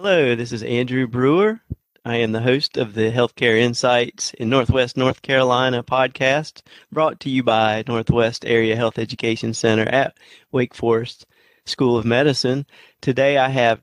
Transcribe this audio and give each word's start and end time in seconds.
Hello, 0.00 0.36
this 0.36 0.52
is 0.52 0.62
Andrew 0.62 1.08
Brewer. 1.08 1.60
I 2.04 2.18
am 2.18 2.30
the 2.30 2.40
host 2.40 2.76
of 2.76 2.94
the 2.94 3.10
Healthcare 3.10 3.58
Insights 3.58 4.32
in 4.34 4.48
Northwest 4.48 4.96
North 4.96 5.22
Carolina 5.22 5.82
podcast, 5.82 6.62
brought 6.92 7.18
to 7.18 7.28
you 7.28 7.42
by 7.42 7.82
Northwest 7.88 8.44
Area 8.44 8.76
Health 8.76 8.96
Education 8.96 9.52
Center 9.52 9.88
at 9.88 10.16
Wake 10.52 10.72
Forest 10.72 11.26
School 11.66 11.98
of 11.98 12.04
Medicine. 12.04 12.64
Today 13.00 13.38
I 13.38 13.48
have 13.48 13.82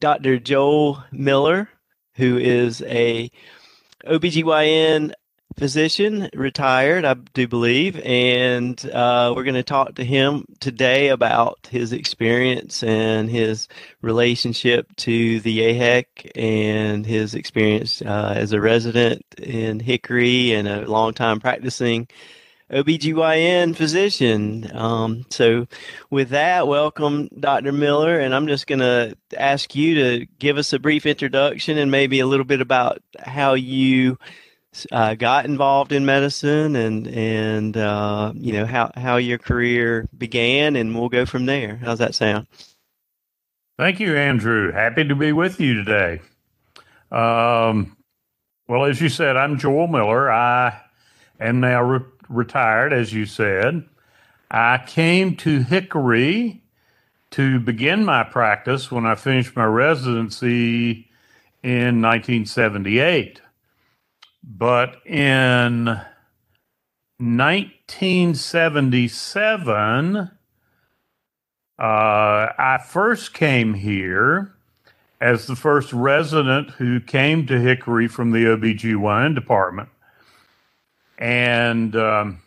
Dr. 0.00 0.40
Joel 0.40 1.04
Miller, 1.12 1.68
who 2.16 2.38
is 2.38 2.82
a 2.82 3.30
OBGYN 4.04 5.12
physician, 5.56 6.28
retired, 6.34 7.04
I 7.04 7.14
do 7.14 7.48
believe, 7.48 7.98
and 8.04 8.78
uh, 8.90 9.32
we're 9.34 9.44
going 9.44 9.54
to 9.54 9.62
talk 9.62 9.94
to 9.94 10.04
him 10.04 10.44
today 10.60 11.08
about 11.08 11.68
his 11.70 11.92
experience 11.92 12.82
and 12.82 13.30
his 13.30 13.68
relationship 14.02 14.94
to 14.96 15.40
the 15.40 15.60
AHEC 15.60 16.30
and 16.34 17.06
his 17.06 17.34
experience 17.34 18.02
uh, 18.02 18.34
as 18.36 18.52
a 18.52 18.60
resident 18.60 19.24
in 19.38 19.80
Hickory 19.80 20.52
and 20.52 20.68
a 20.68 20.86
long 20.90 21.14
time 21.14 21.40
practicing 21.40 22.08
OBGYN 22.70 23.76
physician. 23.76 24.70
Um, 24.76 25.24
so, 25.30 25.66
with 26.10 26.30
that, 26.30 26.66
welcome, 26.66 27.28
Dr. 27.38 27.72
Miller. 27.72 28.18
And 28.18 28.34
I'm 28.34 28.48
just 28.48 28.66
going 28.66 28.80
to 28.80 29.16
ask 29.38 29.74
you 29.74 29.94
to 29.94 30.26
give 30.38 30.58
us 30.58 30.72
a 30.72 30.78
brief 30.78 31.06
introduction 31.06 31.78
and 31.78 31.90
maybe 31.90 32.18
a 32.18 32.26
little 32.26 32.44
bit 32.44 32.60
about 32.60 33.00
how 33.20 33.54
you 33.54 34.18
uh, 34.90 35.14
got 35.14 35.44
involved 35.44 35.92
in 35.92 36.04
medicine 36.04 36.76
and 36.76 37.06
and 37.06 37.76
uh, 37.76 38.32
you 38.34 38.52
know 38.52 38.66
how 38.66 38.90
how 38.94 39.16
your 39.16 39.38
career 39.38 40.08
began, 40.16 40.76
and 40.76 40.94
we'll 40.98 41.08
go 41.08 41.24
from 41.26 41.46
there. 41.46 41.76
How's 41.76 41.98
that 41.98 42.14
sound? 42.14 42.46
Thank 43.78 44.00
you, 44.00 44.16
Andrew. 44.16 44.72
Happy 44.72 45.04
to 45.04 45.14
be 45.14 45.32
with 45.32 45.60
you 45.60 45.74
today. 45.74 46.20
Um, 47.10 47.96
well, 48.68 48.86
as 48.86 49.00
you 49.00 49.08
said, 49.08 49.36
I'm 49.36 49.58
Joel 49.58 49.86
Miller. 49.86 50.30
I 50.30 50.80
am 51.38 51.60
now 51.60 51.82
re- 51.82 52.04
retired, 52.28 52.92
as 52.92 53.12
you 53.12 53.26
said. 53.26 53.84
I 54.50 54.82
came 54.86 55.36
to 55.36 55.62
Hickory 55.62 56.62
to 57.32 57.60
begin 57.60 58.04
my 58.04 58.24
practice 58.24 58.90
when 58.90 59.04
I 59.04 59.14
finished 59.14 59.56
my 59.56 59.64
residency 59.64 61.08
in 61.62 62.00
1978. 62.00 63.40
But 64.46 65.04
in 65.04 66.00
1977, 67.18 70.16
uh, 70.16 70.28
I 71.78 72.78
first 72.86 73.34
came 73.34 73.74
here 73.74 74.52
as 75.20 75.46
the 75.46 75.56
first 75.56 75.92
resident 75.92 76.70
who 76.70 77.00
came 77.00 77.44
to 77.46 77.58
Hickory 77.58 78.06
from 78.06 78.30
the 78.30 78.44
OBGYN 78.44 79.34
department. 79.34 79.88
And 81.18 81.96
um, 81.96 82.42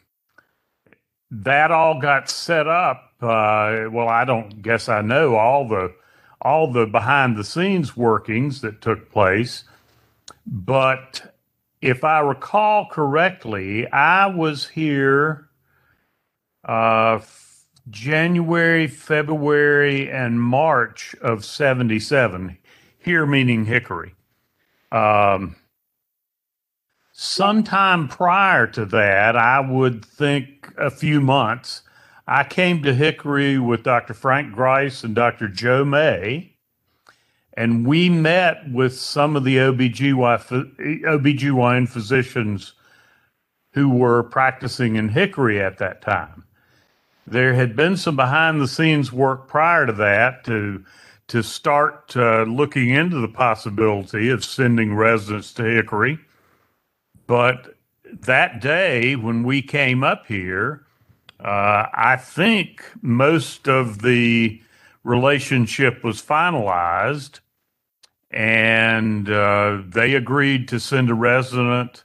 that 1.32 1.72
all 1.72 2.00
got 2.00 2.30
set 2.30 2.68
up. 2.68 3.12
Uh, 3.22 3.90
well, 3.92 4.08
I 4.08 4.24
don't 4.24 4.62
guess 4.62 4.88
I 4.88 5.02
know 5.02 5.36
all 5.36 5.68
the 5.68 5.94
all 6.42 6.72
the 6.72 6.86
behind 6.86 7.36
the 7.36 7.44
scenes 7.44 7.98
workings 7.98 8.62
that 8.62 8.80
took 8.80 9.12
place, 9.12 9.66
but 10.46 11.36
if 11.82 12.04
I 12.04 12.20
recall 12.20 12.88
correctly, 12.90 13.90
I 13.92 14.28
was 14.28 14.68
here 14.68 15.50
uh, 16.66 17.20
January, 17.90 18.88
February, 18.88 20.10
and 20.12 20.42
March 20.42 21.16
of 21.22 21.46
77. 21.46 22.58
Here 22.98 23.26
meaning 23.26 23.66
Hickory. 23.66 24.14
Um, 24.92 25.56
sometime 27.14 28.10
prior 28.10 28.68
to 28.68 28.86
that, 28.86 29.38
I 29.38 29.62
would 29.62 30.04
think 30.04 30.74
a 30.78 30.92
few 30.92 31.22
months, 31.22 31.84
I 32.28 32.44
came 32.44 32.84
to 32.84 32.94
Hickory 32.94 33.58
with 33.58 33.84
Dr. 33.84 34.14
Frank 34.14 34.54
Grice 34.54 35.04
and 35.04 35.16
Dr. 35.16 35.48
Joe 35.48 35.86
May 35.86 36.58
and 37.60 37.86
we 37.86 38.08
met 38.08 38.72
with 38.72 38.98
some 38.98 39.36
of 39.36 39.44
the 39.44 39.58
OBGY, 39.58 41.04
OBGYN 41.04 41.90
physicians 41.90 42.72
who 43.74 43.90
were 43.90 44.24
practicing 44.24 44.96
in 44.96 45.10
Hickory 45.10 45.62
at 45.62 45.78
that 45.80 46.02
time. 46.02 46.46
There 47.28 47.56
had 47.56 47.76
been 47.76 47.98
some 47.98 48.16
behind 48.16 48.62
the 48.62 48.68
scenes 48.68 49.12
work 49.12 49.50
prior 49.50 49.86
to 49.86 49.92
that 49.92 50.46
to 50.46 50.86
to 51.28 51.44
start 51.44 52.16
uh, 52.16 52.44
looking 52.44 52.92
into 52.92 53.20
the 53.20 53.28
possibility 53.28 54.30
of 54.30 54.46
sending 54.46 54.96
residents 54.96 55.52
to 55.54 55.64
Hickory. 55.64 56.18
But 57.28 57.76
that 58.22 58.62
day 58.62 59.18
when 59.18 59.44
we 59.44 59.62
came 59.62 60.02
up 60.02 60.28
here, 60.28 60.86
uh, 61.42 61.88
I 61.94 62.16
think 62.16 62.86
most 63.02 63.68
of 63.68 64.02
the 64.02 64.62
relationship 65.04 66.06
was 66.06 66.22
finalized 66.22 67.42
and 68.32 69.30
uh, 69.30 69.82
they 69.88 70.14
agreed 70.14 70.68
to 70.68 70.80
send 70.80 71.10
a 71.10 71.16
resident 71.16 72.04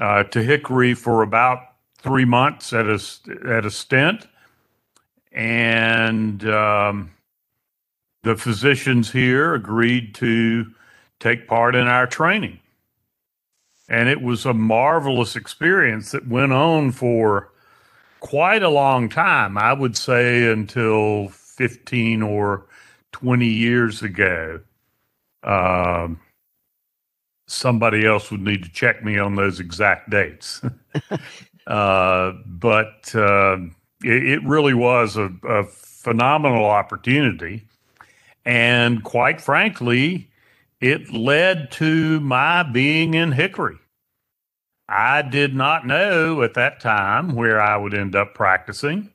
uh, 0.00 0.22
to 0.24 0.42
Hickory 0.42 0.94
for 0.94 1.22
about 1.22 1.60
three 1.98 2.24
months 2.24 2.72
at 2.72 2.86
a 2.86 3.00
at 3.46 3.64
a 3.64 3.70
stint, 3.70 4.28
and 5.32 6.46
um, 6.48 7.10
the 8.22 8.36
physicians 8.36 9.10
here 9.10 9.54
agreed 9.54 10.14
to 10.16 10.66
take 11.18 11.48
part 11.48 11.74
in 11.74 11.86
our 11.86 12.06
training, 12.06 12.60
and 13.88 14.08
it 14.08 14.20
was 14.20 14.44
a 14.46 14.54
marvelous 14.54 15.36
experience 15.36 16.12
that 16.12 16.28
went 16.28 16.52
on 16.52 16.92
for 16.92 17.50
quite 18.20 18.62
a 18.62 18.68
long 18.68 19.08
time. 19.08 19.58
I 19.58 19.72
would 19.72 19.96
say 19.96 20.50
until 20.50 21.28
fifteen 21.28 22.22
or 22.22 22.66
twenty 23.12 23.48
years 23.48 24.02
ago. 24.02 24.60
Um, 25.44 26.20
somebody 27.46 28.06
else 28.06 28.30
would 28.30 28.40
need 28.40 28.62
to 28.64 28.70
check 28.70 29.04
me 29.04 29.18
on 29.18 29.34
those 29.34 29.60
exact 29.60 30.10
dates. 30.10 30.62
uh, 31.66 32.32
but 32.46 33.14
uh, 33.14 33.58
it, 34.02 34.26
it, 34.26 34.44
really 34.44 34.74
was 34.74 35.16
a, 35.16 35.30
a, 35.46 35.64
phenomenal 35.64 36.64
opportunity. 36.64 37.66
And 38.44 39.02
quite 39.04 39.40
frankly, 39.40 40.30
it 40.80 41.12
led 41.12 41.70
to 41.72 42.20
my 42.20 42.62
being 42.62 43.14
in 43.14 43.32
Hickory. 43.32 43.78
I 44.86 45.22
did 45.22 45.54
not 45.54 45.86
know 45.86 46.42
at 46.42 46.54
that 46.54 46.80
time 46.80 47.34
where 47.34 47.60
I 47.60 47.76
would 47.78 47.94
end 47.94 48.14
up 48.14 48.34
practicing, 48.34 49.10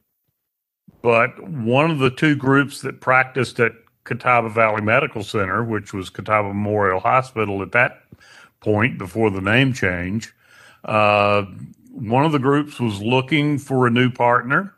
but 1.03 1.47
one 1.47 1.91
of 1.91 1.99
the 1.99 2.09
two 2.09 2.35
groups 2.35 2.81
that 2.81 3.01
practiced 3.01 3.59
at 3.59 3.73
Catawba 4.09 4.49
Valley 4.49 4.81
Medical 4.81 5.23
Center, 5.23 5.63
which 5.63 5.93
was 5.93 6.09
Catawba 6.09 6.47
Memorial 6.47 6.99
Hospital 6.99 7.61
at 7.61 7.73
that 7.73 8.01
point 8.59 8.97
before 8.97 9.29
the 9.29 9.39
name 9.39 9.71
change. 9.71 10.33
Uh, 10.83 11.43
one 11.91 12.25
of 12.25 12.31
the 12.31 12.39
groups 12.39 12.79
was 12.79 12.99
looking 13.03 13.59
for 13.59 13.85
a 13.85 13.91
new 13.91 14.09
partner, 14.09 14.73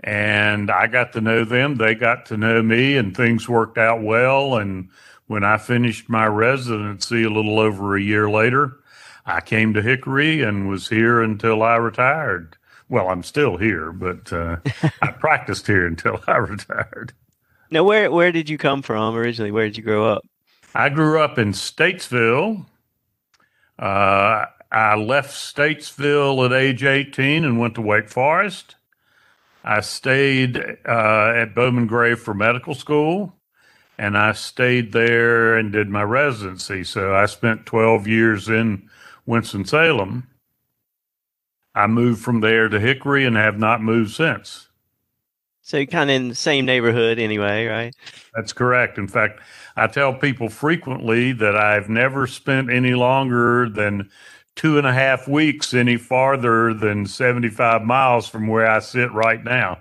and 0.00 0.70
I 0.70 0.88
got 0.88 1.14
to 1.14 1.22
know 1.22 1.44
them. 1.44 1.76
They 1.76 1.94
got 1.94 2.26
to 2.26 2.36
know 2.36 2.62
me, 2.62 2.98
and 2.98 3.16
things 3.16 3.48
worked 3.48 3.78
out 3.78 4.02
well. 4.02 4.58
And 4.58 4.90
when 5.26 5.42
I 5.42 5.56
finished 5.56 6.10
my 6.10 6.26
residency 6.26 7.24
a 7.24 7.30
little 7.30 7.58
over 7.58 7.96
a 7.96 8.02
year 8.02 8.28
later, 8.28 8.76
I 9.24 9.40
came 9.40 9.72
to 9.72 9.80
Hickory 9.80 10.42
and 10.42 10.68
was 10.68 10.90
here 10.90 11.22
until 11.22 11.62
I 11.62 11.76
retired. 11.76 12.58
Well, 12.90 13.08
I'm 13.08 13.22
still 13.22 13.56
here, 13.56 13.90
but 13.90 14.30
uh, 14.34 14.58
I 15.02 15.12
practiced 15.12 15.66
here 15.66 15.86
until 15.86 16.20
I 16.26 16.36
retired. 16.36 17.14
Now, 17.74 17.82
where 17.82 18.08
where 18.08 18.30
did 18.30 18.48
you 18.48 18.56
come 18.56 18.82
from 18.82 19.16
originally? 19.16 19.50
Where 19.50 19.64
did 19.64 19.76
you 19.76 19.82
grow 19.82 20.06
up? 20.06 20.24
I 20.76 20.90
grew 20.90 21.20
up 21.20 21.40
in 21.40 21.50
Statesville. 21.50 22.66
Uh, 23.76 24.44
I 24.70 24.94
left 24.94 25.32
Statesville 25.32 26.46
at 26.46 26.52
age 26.52 26.84
18 26.84 27.44
and 27.44 27.58
went 27.58 27.74
to 27.74 27.80
Wake 27.80 28.08
Forest. 28.08 28.76
I 29.64 29.80
stayed 29.80 30.56
uh, 30.56 31.32
at 31.34 31.56
Bowman 31.56 31.88
Gray 31.88 32.14
for 32.14 32.32
medical 32.32 32.76
school, 32.76 33.34
and 33.98 34.16
I 34.16 34.34
stayed 34.34 34.92
there 34.92 35.56
and 35.58 35.72
did 35.72 35.88
my 35.88 36.04
residency. 36.04 36.84
So 36.84 37.12
I 37.12 37.26
spent 37.26 37.66
12 37.66 38.06
years 38.06 38.48
in 38.48 38.88
Winston-Salem. 39.26 40.28
I 41.74 41.88
moved 41.88 42.22
from 42.22 42.38
there 42.38 42.68
to 42.68 42.78
Hickory 42.78 43.24
and 43.24 43.34
have 43.34 43.58
not 43.58 43.82
moved 43.82 44.12
since. 44.12 44.68
So 45.64 45.78
you 45.78 45.86
kind 45.86 46.10
of 46.10 46.16
in 46.16 46.28
the 46.28 46.34
same 46.34 46.66
neighborhood 46.66 47.18
anyway, 47.18 47.64
right? 47.64 47.94
That's 48.34 48.52
correct. 48.52 48.98
In 48.98 49.08
fact, 49.08 49.40
I 49.76 49.86
tell 49.86 50.12
people 50.12 50.50
frequently 50.50 51.32
that 51.32 51.56
I've 51.56 51.88
never 51.88 52.26
spent 52.26 52.70
any 52.70 52.94
longer 52.94 53.70
than 53.70 54.10
two 54.56 54.76
and 54.76 54.86
a 54.86 54.92
half 54.92 55.26
weeks 55.26 55.72
any 55.72 55.96
farther 55.96 56.74
than 56.74 57.06
75 57.06 57.82
miles 57.82 58.28
from 58.28 58.46
where 58.46 58.70
I 58.70 58.80
sit 58.80 59.10
right 59.12 59.42
now. 59.42 59.78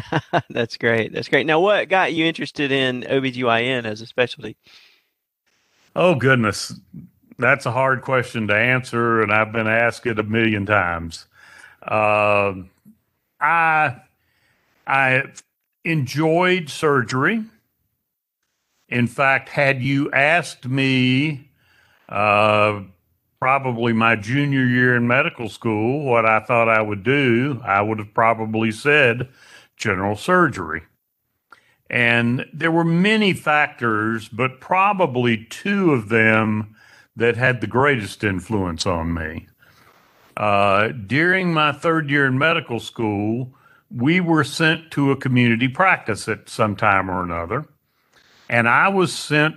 That's 0.50 0.76
great. 0.76 1.14
That's 1.14 1.28
great. 1.28 1.46
Now, 1.46 1.60
what 1.60 1.88
got 1.88 2.12
you 2.12 2.26
interested 2.26 2.70
in 2.70 3.00
OBGYN 3.02 3.86
as 3.86 4.02
a 4.02 4.06
specialty? 4.06 4.58
Oh, 5.96 6.14
goodness. 6.14 6.74
That's 7.38 7.64
a 7.64 7.72
hard 7.72 8.02
question 8.02 8.48
to 8.48 8.54
answer, 8.54 9.22
and 9.22 9.32
I've 9.32 9.50
been 9.50 9.66
asked 9.66 10.06
it 10.06 10.18
a 10.18 10.22
million 10.22 10.66
times. 10.66 11.26
Uh, 11.82 12.52
I, 13.40 13.96
I 14.86 15.24
enjoyed 15.84 16.68
surgery. 16.68 17.44
In 18.88 19.06
fact, 19.06 19.48
had 19.48 19.82
you 19.82 20.10
asked 20.12 20.66
me 20.66 21.50
uh, 22.08 22.82
probably 23.40 23.92
my 23.92 24.16
junior 24.16 24.64
year 24.64 24.94
in 24.96 25.06
medical 25.06 25.48
school 25.48 26.04
what 26.04 26.26
I 26.26 26.40
thought 26.40 26.68
I 26.68 26.82
would 26.82 27.02
do, 27.02 27.60
I 27.64 27.80
would 27.80 27.98
have 27.98 28.14
probably 28.14 28.70
said 28.70 29.28
general 29.76 30.16
surgery. 30.16 30.82
And 31.88 32.46
there 32.52 32.70
were 32.70 32.84
many 32.84 33.32
factors, 33.32 34.28
but 34.28 34.60
probably 34.60 35.44
two 35.44 35.92
of 35.92 36.08
them 36.08 36.74
that 37.16 37.36
had 37.36 37.60
the 37.60 37.66
greatest 37.66 38.24
influence 38.24 38.86
on 38.86 39.12
me. 39.12 39.48
Uh, 40.36 40.88
during 40.88 41.52
my 41.52 41.72
third 41.72 42.10
year 42.10 42.26
in 42.26 42.38
medical 42.38 42.80
school, 42.80 43.54
we 43.94 44.20
were 44.20 44.44
sent 44.44 44.90
to 44.92 45.10
a 45.10 45.16
community 45.16 45.68
practice 45.68 46.28
at 46.28 46.48
some 46.48 46.76
time 46.76 47.10
or 47.10 47.22
another. 47.22 47.66
And 48.48 48.68
I 48.68 48.88
was 48.88 49.12
sent 49.12 49.56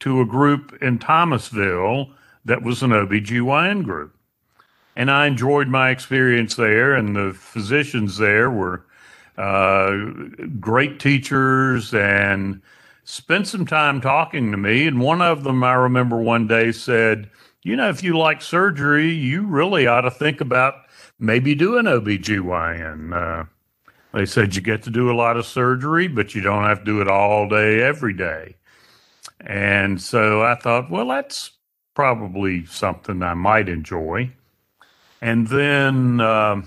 to 0.00 0.20
a 0.20 0.26
group 0.26 0.76
in 0.82 0.98
Thomasville 0.98 2.10
that 2.44 2.62
was 2.62 2.82
an 2.82 2.90
OBGYN 2.90 3.84
group. 3.84 4.16
And 4.96 5.10
I 5.10 5.26
enjoyed 5.26 5.68
my 5.68 5.90
experience 5.90 6.54
there, 6.54 6.94
and 6.94 7.16
the 7.16 7.32
physicians 7.32 8.18
there 8.18 8.50
were 8.50 8.86
uh, 9.36 9.96
great 10.60 11.00
teachers 11.00 11.92
and 11.92 12.62
spent 13.02 13.48
some 13.48 13.66
time 13.66 14.00
talking 14.00 14.52
to 14.52 14.56
me. 14.56 14.86
And 14.86 15.00
one 15.00 15.20
of 15.20 15.42
them, 15.42 15.64
I 15.64 15.72
remember 15.72 16.18
one 16.18 16.46
day 16.46 16.70
said, 16.70 17.28
You 17.62 17.74
know, 17.74 17.88
if 17.88 18.04
you 18.04 18.16
like 18.16 18.40
surgery, 18.40 19.10
you 19.10 19.46
really 19.46 19.86
ought 19.86 20.02
to 20.02 20.10
think 20.10 20.40
about 20.40 20.74
maybe 21.18 21.56
doing 21.56 21.86
OBGYN. 21.86 23.12
Uh, 23.12 23.46
they 24.14 24.26
said 24.26 24.54
you 24.54 24.62
get 24.62 24.84
to 24.84 24.90
do 24.90 25.10
a 25.10 25.14
lot 25.14 25.36
of 25.36 25.44
surgery, 25.44 26.06
but 26.06 26.34
you 26.34 26.40
don't 26.40 26.62
have 26.64 26.78
to 26.78 26.84
do 26.84 27.00
it 27.00 27.08
all 27.08 27.48
day, 27.48 27.82
every 27.82 28.14
day. 28.14 28.54
And 29.40 30.00
so 30.00 30.42
I 30.42 30.54
thought, 30.54 30.88
well, 30.88 31.08
that's 31.08 31.50
probably 31.94 32.64
something 32.66 33.22
I 33.22 33.34
might 33.34 33.68
enjoy. 33.68 34.30
And 35.20 35.48
then 35.48 36.20
uh, 36.20 36.62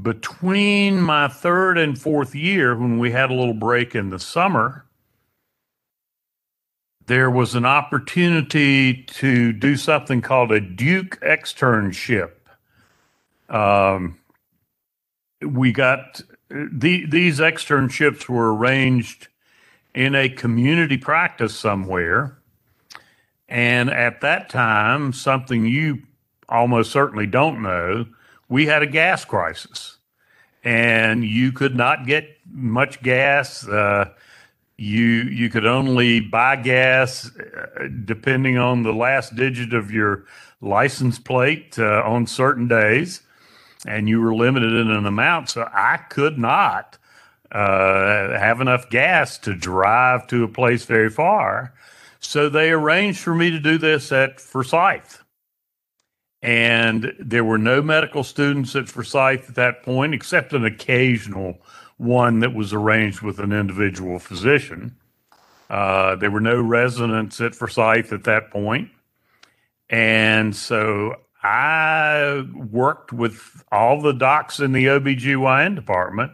between 0.00 1.00
my 1.00 1.28
third 1.28 1.78
and 1.78 1.96
fourth 1.96 2.34
year, 2.34 2.76
when 2.76 2.98
we 2.98 3.12
had 3.12 3.30
a 3.30 3.34
little 3.34 3.54
break 3.54 3.94
in 3.94 4.10
the 4.10 4.18
summer, 4.18 4.84
there 7.06 7.30
was 7.30 7.54
an 7.54 7.64
opportunity 7.64 9.04
to 9.04 9.52
do 9.52 9.76
something 9.76 10.20
called 10.20 10.50
a 10.50 10.60
Duke 10.60 11.20
externship. 11.20 12.32
Um, 13.48 14.18
we 15.44 15.72
got 15.72 16.22
the, 16.50 17.06
these 17.06 17.38
externships 17.38 18.28
were 18.28 18.54
arranged 18.54 19.28
in 19.94 20.14
a 20.14 20.28
community 20.28 20.96
practice 20.96 21.54
somewhere. 21.54 22.38
And 23.48 23.90
at 23.90 24.20
that 24.22 24.48
time, 24.48 25.12
something 25.12 25.66
you 25.66 26.02
almost 26.48 26.90
certainly 26.90 27.26
don't 27.26 27.62
know, 27.62 28.06
we 28.48 28.66
had 28.66 28.82
a 28.82 28.86
gas 28.86 29.24
crisis. 29.24 29.98
And 30.64 31.24
you 31.24 31.52
could 31.52 31.74
not 31.74 32.06
get 32.06 32.38
much 32.50 33.02
gas. 33.02 33.66
Uh, 33.66 34.10
you 34.76 35.02
you 35.02 35.48
could 35.50 35.66
only 35.66 36.20
buy 36.20 36.56
gas 36.56 37.30
uh, 37.36 37.88
depending 38.04 38.58
on 38.58 38.82
the 38.82 38.92
last 38.92 39.34
digit 39.34 39.74
of 39.74 39.90
your 39.90 40.24
license 40.60 41.18
plate 41.18 41.78
uh, 41.78 42.02
on 42.04 42.26
certain 42.26 42.68
days, 42.68 43.22
and 43.86 44.08
you 44.08 44.20
were 44.20 44.34
limited 44.34 44.72
in 44.72 44.90
an 44.90 45.06
amount. 45.06 45.50
So 45.50 45.68
I 45.72 45.96
could 45.96 46.38
not 46.38 46.98
uh, 47.50 48.38
have 48.38 48.60
enough 48.60 48.88
gas 48.90 49.38
to 49.38 49.54
drive 49.54 50.26
to 50.28 50.44
a 50.44 50.48
place 50.48 50.84
very 50.84 51.10
far. 51.10 51.74
So 52.18 52.48
they 52.48 52.70
arranged 52.70 53.20
for 53.20 53.34
me 53.34 53.50
to 53.50 53.58
do 53.58 53.78
this 53.78 54.12
at 54.12 54.40
Forsyth. 54.40 55.22
And 56.40 57.12
there 57.18 57.44
were 57.44 57.58
no 57.58 57.82
medical 57.82 58.24
students 58.24 58.74
at 58.74 58.88
Forsyth 58.88 59.48
at 59.48 59.54
that 59.54 59.82
point, 59.82 60.14
except 60.14 60.52
an 60.52 60.64
occasional 60.64 61.58
one 61.98 62.40
that 62.40 62.54
was 62.54 62.72
arranged 62.72 63.22
with 63.22 63.38
an 63.38 63.52
individual 63.52 64.18
physician. 64.18 64.96
Uh, 65.70 66.16
there 66.16 66.30
were 66.30 66.40
no 66.40 66.60
residents 66.60 67.40
at 67.40 67.54
Forsyth 67.54 68.12
at 68.12 68.24
that 68.24 68.50
point. 68.50 68.90
And 69.88 70.54
so 70.56 71.16
I 71.42 72.44
worked 72.54 73.12
with 73.12 73.64
all 73.72 74.00
the 74.00 74.12
docs 74.12 74.60
in 74.60 74.72
the 74.72 74.86
OBGYN 74.86 75.74
department 75.74 76.32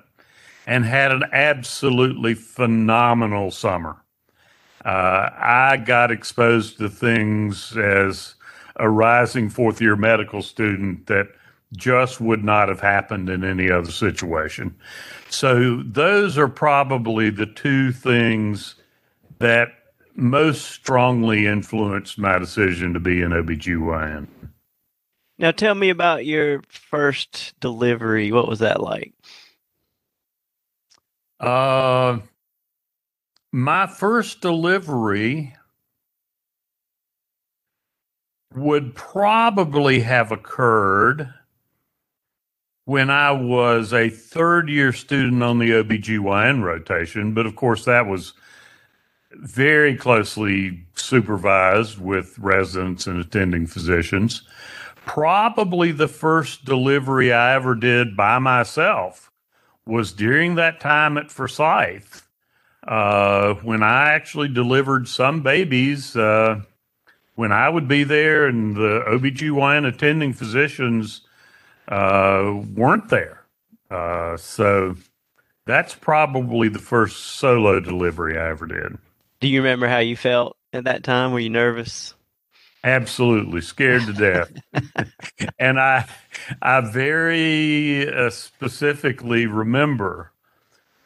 and 0.66 0.84
had 0.84 1.12
an 1.12 1.24
absolutely 1.32 2.34
phenomenal 2.34 3.50
summer 3.50 4.02
uh, 4.84 5.30
I 5.36 5.76
got 5.76 6.10
exposed 6.10 6.78
to 6.78 6.88
things 6.88 7.76
as 7.76 8.34
a 8.76 8.88
rising 8.88 9.50
fourth 9.50 9.80
year 9.80 9.96
medical 9.96 10.40
student 10.40 11.06
that 11.06 11.28
just 11.76 12.20
would 12.20 12.44
not 12.44 12.68
have 12.68 12.80
happened 12.80 13.28
in 13.28 13.44
any 13.44 13.70
other 13.70 13.90
situation. 13.90 14.74
So, 15.28 15.82
those 15.82 16.38
are 16.38 16.48
probably 16.48 17.28
the 17.28 17.44
two 17.44 17.92
things 17.92 18.76
that 19.40 19.68
most 20.14 20.70
strongly 20.70 21.46
influenced 21.46 22.18
my 22.18 22.38
decision 22.38 22.94
to 22.94 23.00
be 23.00 23.20
an 23.22 23.32
OBGYN. 23.32 24.26
Now, 25.38 25.52
tell 25.52 25.74
me 25.74 25.90
about 25.90 26.26
your 26.26 26.62
first 26.68 27.54
delivery. 27.60 28.32
What 28.32 28.48
was 28.48 28.58
that 28.58 28.82
like? 28.82 29.14
Uh, 31.38 32.18
my 33.52 33.86
first 33.86 34.40
delivery 34.40 35.54
would 38.54 38.94
probably 38.94 40.00
have 40.00 40.32
occurred 40.32 41.32
when 42.86 43.10
I 43.10 43.30
was 43.30 43.92
a 43.92 44.08
third 44.08 44.68
year 44.68 44.92
student 44.92 45.42
on 45.42 45.58
the 45.58 45.70
OBGYN 45.70 46.62
rotation, 46.62 47.34
but 47.34 47.46
of 47.46 47.54
course 47.54 47.84
that 47.84 48.06
was 48.06 48.32
very 49.32 49.94
closely 49.94 50.84
supervised 50.94 52.00
with 52.00 52.38
residents 52.38 53.06
and 53.06 53.20
attending 53.20 53.66
physicians. 53.66 54.42
Probably 55.08 55.90
the 55.90 56.06
first 56.06 56.66
delivery 56.66 57.32
I 57.32 57.54
ever 57.54 57.74
did 57.74 58.16
by 58.16 58.38
myself 58.38 59.32
was 59.86 60.12
during 60.12 60.56
that 60.56 60.80
time 60.80 61.16
at 61.16 61.30
Forsyth 61.30 62.28
uh, 62.86 63.54
when 63.54 63.82
I 63.82 64.10
actually 64.10 64.48
delivered 64.48 65.08
some 65.08 65.42
babies, 65.42 66.14
uh, 66.14 66.60
when 67.36 67.52
I 67.52 67.68
would 67.68 67.88
be 67.88 68.04
there 68.04 68.46
and 68.46 68.76
the 68.76 69.02
OBGYN 69.08 69.86
attending 69.86 70.34
physicians 70.34 71.22
uh, 71.88 72.60
weren't 72.74 73.08
there. 73.08 73.44
Uh, 73.90 74.36
so 74.36 74.94
that's 75.64 75.94
probably 75.94 76.68
the 76.68 76.78
first 76.78 77.18
solo 77.18 77.80
delivery 77.80 78.38
I 78.38 78.50
ever 78.50 78.66
did. 78.66 78.98
Do 79.40 79.48
you 79.48 79.60
remember 79.62 79.88
how 79.88 79.98
you 79.98 80.16
felt 80.16 80.56
at 80.74 80.84
that 80.84 81.02
time? 81.02 81.32
Were 81.32 81.40
you 81.40 81.50
nervous? 81.50 82.14
Absolutely 82.84 83.60
scared 83.60 84.02
to 84.06 84.12
death. 84.12 84.52
and 85.58 85.80
I, 85.80 86.08
I 86.62 86.80
very 86.80 88.08
uh, 88.08 88.30
specifically 88.30 89.46
remember 89.46 90.32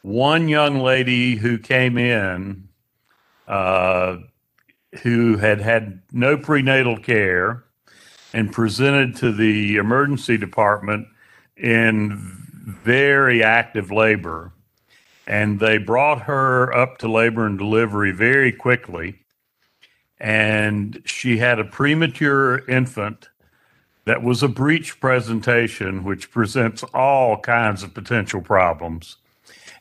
one 0.02 0.49
young 0.49 0.81
lady 0.81 1.37
who 1.37 1.59
came 1.59 1.97
in 1.97 2.69
uh, 3.49 4.19
who 5.02 5.37
had 5.37 5.61
had 5.61 6.02
no 6.12 6.37
prenatal 6.37 6.97
care 6.97 7.64
and 8.35 8.52
presented 8.52 9.17
to 9.17 9.33
the 9.33 9.76
emergency 9.76 10.37
department 10.37 11.07
in 11.57 12.19
very 12.83 13.43
active 13.43 13.91
labor. 13.91 14.52
And 15.26 15.61
they 15.61 15.79
brought 15.79 16.23
her 16.23 16.75
up 16.75 16.99
to 16.99 17.11
labor 17.11 17.47
and 17.47 17.59
delivery 17.59 18.12
very 18.12 18.52
quickly. 18.52 19.22
And 20.23 21.02
she 21.05 21.38
had 21.38 21.59
a 21.59 21.64
premature 21.64 22.59
infant 22.69 23.29
that 24.05 24.23
was 24.23 24.43
a 24.43 24.49
breech 24.49 25.00
presentation, 25.00 26.05
which 26.05 26.31
presents 26.31 26.83
all 26.95 27.38
kinds 27.38 27.83
of 27.83 27.93
potential 27.93 28.41
problems 28.41 29.17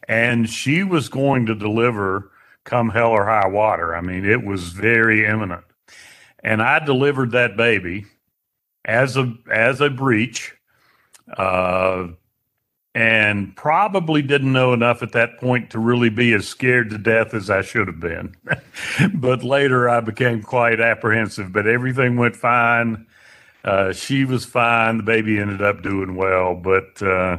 and 0.07 0.49
she 0.49 0.83
was 0.83 1.09
going 1.09 1.45
to 1.45 1.55
deliver 1.55 2.31
come 2.63 2.89
hell 2.89 3.11
or 3.11 3.25
high 3.25 3.47
water. 3.47 3.95
I 3.95 4.01
mean, 4.01 4.25
it 4.25 4.43
was 4.43 4.69
very 4.69 5.25
imminent. 5.25 5.63
And 6.43 6.61
I 6.61 6.79
delivered 6.79 7.31
that 7.31 7.55
baby 7.55 8.05
as 8.83 9.17
a 9.17 9.33
as 9.51 9.81
a 9.81 9.89
breech. 9.89 10.53
Uh, 11.37 12.09
and 12.93 13.55
probably 13.55 14.21
didn't 14.21 14.51
know 14.51 14.73
enough 14.73 15.01
at 15.01 15.13
that 15.13 15.39
point 15.39 15.69
to 15.69 15.79
really 15.79 16.09
be 16.09 16.33
as 16.33 16.47
scared 16.47 16.89
to 16.89 16.97
death 16.97 17.33
as 17.33 17.49
I 17.49 17.61
should 17.61 17.87
have 17.87 17.99
been. 17.99 18.35
but 19.13 19.43
later 19.43 19.89
I 19.89 20.01
became 20.01 20.41
quite 20.41 20.81
apprehensive, 20.81 21.53
but 21.53 21.67
everything 21.67 22.17
went 22.17 22.35
fine. 22.35 23.05
Uh, 23.63 23.93
she 23.93 24.25
was 24.25 24.43
fine. 24.43 24.97
The 24.97 25.03
baby 25.03 25.39
ended 25.39 25.61
up 25.61 25.83
doing 25.83 26.15
well, 26.15 26.55
but 26.55 27.01
uh, 27.01 27.37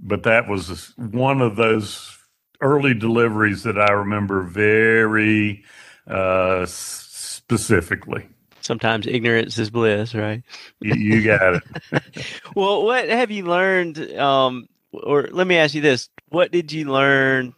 but 0.00 0.22
that 0.24 0.48
was 0.48 0.92
one 0.96 1.40
of 1.40 1.56
those 1.56 2.18
early 2.60 2.94
deliveries 2.94 3.62
that 3.64 3.78
I 3.78 3.92
remember 3.92 4.42
very 4.42 5.62
uh, 6.06 6.64
specifically. 6.66 8.28
Sometimes 8.64 9.06
ignorance 9.06 9.58
is 9.58 9.68
bliss, 9.68 10.14
right? 10.14 10.42
you, 10.80 10.94
you 10.94 11.24
got 11.24 11.56
it. 11.56 11.62
well, 12.56 12.84
what 12.84 13.08
have 13.08 13.30
you 13.30 13.44
learned? 13.44 13.98
Um, 14.12 14.68
or 14.92 15.28
let 15.30 15.46
me 15.46 15.56
ask 15.56 15.74
you 15.74 15.82
this: 15.82 16.08
What 16.30 16.50
did 16.50 16.72
you 16.72 16.90
learn 16.90 17.54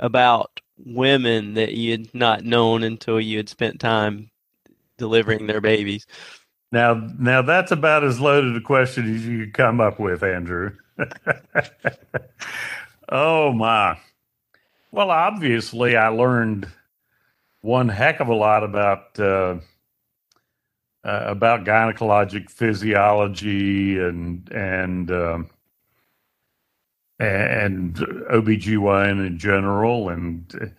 about 0.00 0.60
women 0.84 1.54
that 1.54 1.74
you 1.74 1.92
had 1.92 2.12
not 2.12 2.44
known 2.44 2.82
until 2.82 3.20
you 3.20 3.36
had 3.36 3.48
spent 3.48 3.80
time 3.80 4.30
delivering 4.96 5.46
their 5.46 5.60
babies? 5.60 6.06
Now, 6.72 6.94
now 7.18 7.42
that's 7.42 7.70
about 7.70 8.04
as 8.04 8.20
loaded 8.20 8.56
a 8.56 8.60
question 8.60 9.14
as 9.14 9.24
you 9.24 9.44
could 9.44 9.54
come 9.54 9.80
up 9.80 10.00
with, 10.00 10.24
Andrew. 10.24 10.76
oh 13.08 13.52
my! 13.52 13.96
Well, 14.90 15.12
obviously, 15.12 15.96
I 15.96 16.08
learned 16.08 16.66
one 17.60 17.88
heck 17.88 18.18
of 18.18 18.28
a 18.28 18.34
lot 18.34 18.64
about 18.64 19.20
uh, 19.20 19.58
uh, 21.08 21.24
about 21.26 21.64
gynecologic 21.64 22.50
physiology 22.50 23.98
and 23.98 24.46
and 24.52 25.10
um, 25.10 25.48
and 27.18 27.94
OBGYN 27.94 29.26
in 29.26 29.38
general 29.38 30.10
and 30.10 30.74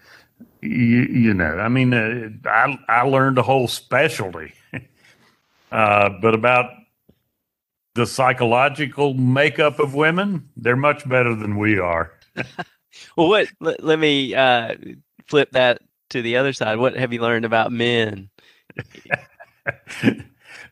you, 0.62 0.70
you, 0.70 1.34
know 1.34 1.58
I 1.58 1.68
mean 1.68 1.94
uh, 1.94 2.30
I 2.48 2.78
I 2.88 3.02
learned 3.02 3.40
a 3.40 3.42
whole 3.42 3.68
specialty 3.68 4.54
uh, 5.72 6.10
but 6.22 6.36
about 6.36 6.70
the 7.96 8.06
psychological 8.06 9.16
makeup 9.16 9.80
of 9.80 9.96
women 9.96 10.48
they're 10.56 10.76
much 10.76 11.10
better 11.10 11.34
than 11.36 11.58
we 11.58 11.80
are. 11.80 12.14
Well 13.16 13.30
what 13.30 13.48
let, 13.62 13.84
let 13.84 14.00
me 14.00 14.34
uh, 14.34 14.76
flip 15.28 15.52
that 15.52 15.80
to 16.10 16.22
the 16.22 16.38
other 16.38 16.54
side. 16.54 16.80
What 16.80 16.98
have 16.98 17.14
you 17.14 17.22
learned 17.22 17.46
about 17.46 17.72
men 17.72 18.30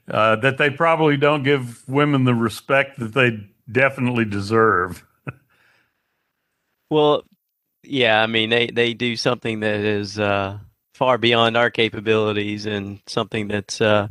uh, 0.09 0.35
that 0.37 0.57
they 0.57 0.69
probably 0.69 1.17
don't 1.17 1.43
give 1.43 1.87
women 1.87 2.23
the 2.23 2.33
respect 2.33 2.99
that 2.99 3.13
they 3.13 3.47
definitely 3.71 4.25
deserve. 4.25 5.05
well, 6.89 7.23
yeah, 7.83 8.21
I 8.21 8.27
mean 8.27 8.49
they 8.49 8.67
they 8.67 8.93
do 8.93 9.15
something 9.15 9.61
that 9.61 9.79
is 9.79 10.19
uh, 10.19 10.59
far 10.93 11.17
beyond 11.17 11.55
our 11.57 11.69
capabilities 11.69 12.65
and 12.65 12.99
something 13.07 13.47
that's 13.47 13.81
uh, 13.81 14.07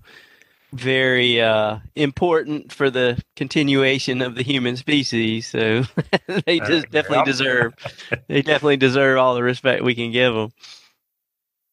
very 0.73 1.41
uh, 1.41 1.79
important 1.95 2.73
for 2.73 2.91
the 2.91 3.21
continuation 3.35 4.23
of 4.23 4.35
the 4.35 4.43
human 4.43 4.77
species. 4.77 5.47
So 5.47 5.83
they 6.47 6.61
just 6.61 6.91
definitely 6.91 7.25
deserve 7.25 7.75
they 8.29 8.43
definitely 8.43 8.77
deserve 8.77 9.19
all 9.19 9.35
the 9.35 9.43
respect 9.43 9.83
we 9.83 9.95
can 9.95 10.13
give 10.13 10.35
them. 10.35 10.53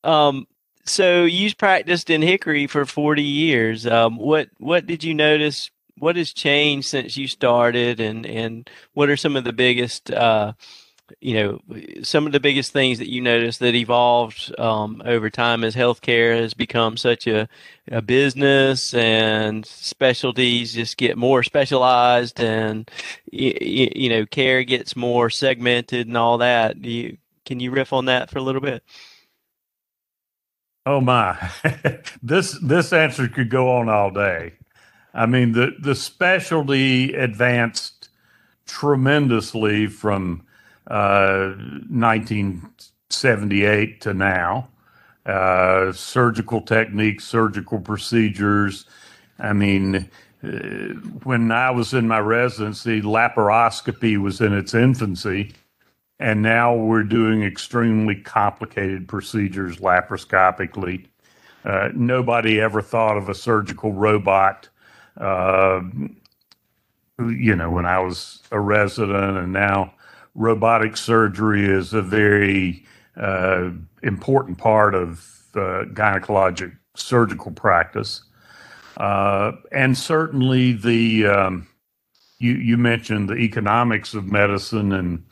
Um, 0.04 0.48
so 0.86 1.24
you 1.24 1.54
practiced 1.56 2.10
in 2.10 2.22
Hickory 2.22 2.68
for 2.68 2.86
40 2.86 3.24
years. 3.24 3.88
Um, 3.88 4.18
what 4.18 4.50
what 4.60 4.86
did 4.86 5.04
you 5.04 5.14
notice? 5.14 5.70
What 5.98 6.16
has 6.16 6.34
changed 6.34 6.88
since 6.88 7.18
you 7.18 7.28
started, 7.28 8.00
and 8.00 8.26
and 8.26 8.70
what 8.94 9.10
are 9.10 9.18
some 9.18 9.36
of 9.36 9.44
the 9.44 9.54
biggest 9.54 10.12
uh, 10.12 10.54
you 11.22 11.34
know 11.36 11.60
some 12.04 12.26
of 12.26 12.32
the 12.32 12.40
biggest 12.40 12.72
things 12.72 13.00
that 13.00 13.10
you 13.10 13.22
noticed 13.22 13.60
that 13.60 13.76
evolved 13.76 14.54
um, 14.60 15.02
over 15.06 15.30
time 15.30 15.64
as 15.64 15.76
healthcare 15.76 16.36
has 16.36 16.54
become 16.54 16.98
such 16.98 17.28
a, 17.28 17.48
a 17.92 18.02
business 18.02 18.94
and 18.94 19.66
specialties 19.66 20.74
just 20.74 20.98
get 20.98 21.18
more 21.18 21.44
specialized 21.44 22.40
and 22.40 22.90
you, 23.32 23.90
you 23.96 24.10
know 24.10 24.26
care 24.26 24.64
gets 24.64 24.96
more 24.96 25.30
segmented 25.30 26.08
and 26.08 26.18
all 26.18 26.38
that. 26.40 26.82
Do 26.82 26.90
you, 26.90 27.18
can 27.46 27.60
you 27.60 27.72
riff 27.72 27.94
on 27.94 28.06
that 28.06 28.30
for 28.30 28.40
a 28.40 28.44
little 28.44 28.62
bit? 28.62 28.84
Oh 30.86 31.00
my, 31.00 31.38
this 32.24 32.60
this 32.62 32.92
answer 32.92 33.30
could 33.30 33.50
go 33.50 33.72
on 33.72 33.88
all 33.88 34.12
day. 34.12 34.56
I 35.14 35.26
mean, 35.26 35.54
the 35.54 35.72
the 35.80 35.96
specialty 35.96 37.14
advanced 37.14 38.10
tremendously 38.66 39.88
from 39.88 40.46
uh, 40.88 41.54
1978 41.90 44.02
to 44.02 44.14
now. 44.14 44.68
Uh, 45.26 45.94
surgical 45.94 46.60
techniques, 46.60 47.24
surgical 47.24 47.80
procedures. 47.80 48.86
I 49.40 49.54
mean, 49.54 50.10
uh, 50.44 50.50
when 51.24 51.50
I 51.50 51.72
was 51.72 51.94
in 51.94 52.10
my 52.10 52.20
residency, 52.20 53.02
laparoscopy 53.02 54.18
was 54.18 54.42
in 54.42 54.52
its 54.52 54.74
infancy 54.74 55.54
and 56.20 56.42
now 56.42 56.76
we're 56.76 57.04
doing 57.04 57.44
extremely 57.44 58.16
complicated 58.16 59.08
procedures 59.08 59.78
laparoscopically. 59.78 61.08
Uh, 61.66 61.90
nobody 61.94 62.60
ever 62.60 62.82
thought 62.82 63.18
of 63.18 63.30
a 63.30 63.36
surgical 63.36 63.94
robot. 63.94 64.70
Uh, 65.18 65.82
you 67.20 67.56
know, 67.56 67.70
when 67.70 67.86
I 67.86 68.00
was 68.00 68.42
a 68.52 68.60
resident, 68.60 69.38
and 69.38 69.54
now 69.54 69.94
robotic 70.36 70.98
surgery 70.98 71.66
is 71.66 71.94
a 71.94 72.02
very 72.02 72.86
uh, 73.16 73.70
important 74.02 74.58
part 74.58 74.96
of 74.96 75.30
gynecologic 75.54 76.76
surgical 76.96 77.52
practice. 77.52 78.24
Uh, 78.98 79.54
and 79.72 79.98
certainly 79.98 80.74
the 80.74 81.26
um, 81.26 81.68
you 82.40 82.54
you 82.54 82.78
mentioned 82.78 83.30
the 83.30 83.36
economics 83.36 84.14
of 84.14 84.32
medicine 84.32 84.92
and 84.92 85.26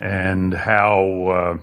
and 0.00 0.54
how 0.54 1.60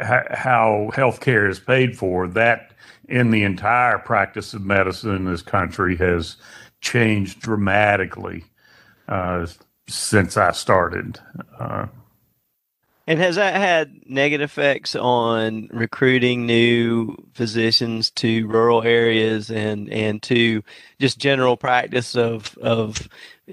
uh, 0.00 0.04
how 0.04 0.90
healthcare 0.94 1.48
is 1.48 1.60
paid 1.60 1.96
for. 1.96 2.26
That 2.28 2.72
in 3.08 3.30
the 3.30 3.42
entire 3.42 3.98
practice 3.98 4.54
of 4.54 4.62
medicine 4.62 5.14
in 5.14 5.24
this 5.24 5.42
country 5.42 5.96
has 5.96 6.36
changed 6.80 7.40
dramatically 7.40 8.44
uh, 9.08 9.46
since 9.88 10.36
I 10.36 10.52
started. 10.52 11.18
Uh, 11.58 11.86
and 13.10 13.18
has 13.18 13.34
that 13.34 13.56
had 13.56 14.08
negative 14.08 14.48
effects 14.48 14.94
on 14.94 15.68
recruiting 15.72 16.46
new 16.46 17.16
physicians 17.34 18.08
to 18.12 18.46
rural 18.46 18.84
areas 18.84 19.50
and 19.50 19.92
and 19.92 20.22
to 20.22 20.62
just 21.00 21.18
general 21.18 21.56
practice 21.56 22.14
of 22.14 22.56
of 22.58 23.08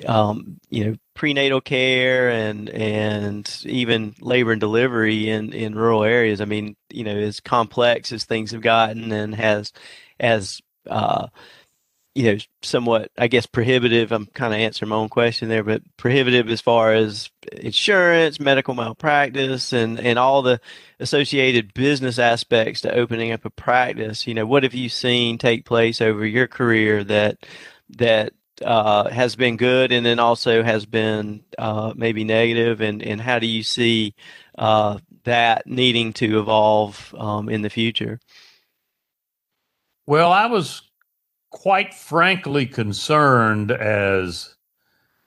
um, 0.06 0.60
you 0.70 0.86
know 0.86 0.96
prenatal 1.16 1.60
care 1.60 2.30
and 2.30 2.70
and 2.70 3.64
even 3.66 4.14
labor 4.22 4.52
and 4.52 4.62
delivery 4.62 5.28
in 5.28 5.52
in 5.54 5.74
rural 5.74 6.04
areas? 6.04 6.40
I 6.40 6.46
mean, 6.46 6.76
you 6.92 7.04
know, 7.04 7.18
as 7.18 7.40
complex 7.40 8.12
as 8.12 8.26
things 8.26 8.52
have 8.52 8.62
gotten 8.62 9.12
and 9.12 9.34
has 9.34 9.74
as 10.20 10.62
uh, 10.88 11.30
you 12.18 12.24
know, 12.24 12.38
somewhat, 12.64 13.12
I 13.16 13.28
guess, 13.28 13.46
prohibitive. 13.46 14.12
I'm 14.12 14.26
kind 14.26 14.52
of 14.52 14.60
answering 14.60 14.90
my 14.90 14.96
own 14.96 15.08
question 15.08 15.50
there, 15.50 15.64
but 15.64 15.84
prohibitive 15.98 16.50
as 16.50 16.62
far 16.62 16.92
as 16.92 17.30
insurance, 17.52 18.40
medical 18.40 18.74
malpractice, 18.74 19.72
and 19.72 20.00
and 20.00 20.18
all 20.18 20.42
the 20.42 20.60
associated 21.00 21.76
business 21.76 22.18
aspects 22.18 22.82
to 22.82 22.92
opening 22.92 23.32
up 23.34 23.46
a 23.46 23.52
practice. 23.52 24.26
You 24.26 24.34
know, 24.34 24.48
what 24.48 24.64
have 24.64 24.74
you 24.74 24.90
seen 24.90 25.38
take 25.38 25.64
place 25.64 26.02
over 26.02 26.26
your 26.26 26.48
career 26.48 27.04
that 27.04 27.46
that 27.98 28.34
uh, 28.66 29.12
has 29.12 29.36
been 29.36 29.56
good, 29.56 29.92
and 29.92 30.04
then 30.04 30.18
also 30.18 30.64
has 30.64 30.88
been 30.88 31.44
uh, 31.60 31.94
maybe 31.96 32.24
negative, 32.24 32.82
and 32.82 33.04
and 33.04 33.22
how 33.22 33.38
do 33.38 33.46
you 33.46 33.62
see 33.62 34.16
uh, 34.58 34.98
that 35.26 35.68
needing 35.68 36.14
to 36.14 36.40
evolve 36.40 37.14
um, 37.16 37.48
in 37.48 37.62
the 37.62 37.70
future? 37.70 38.20
Well, 40.08 40.32
I 40.32 40.48
was 40.48 40.82
quite 41.50 41.94
frankly 41.94 42.66
concerned 42.66 43.72
as 43.72 44.56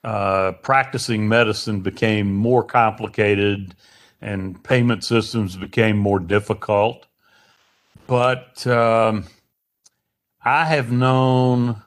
uh, 0.05 0.53
practicing 0.63 1.29
medicine 1.29 1.81
became 1.81 2.35
more 2.35 2.65
complicated 2.65 3.75
and 4.21 4.63
payment 4.63 5.05
systems 5.05 5.57
became 5.57 5.97
more 5.97 6.21
difficult. 6.21 7.07
But 8.07 8.67
um, 8.67 9.27
I 10.45 10.65
have 10.65 10.91
known 10.91 11.83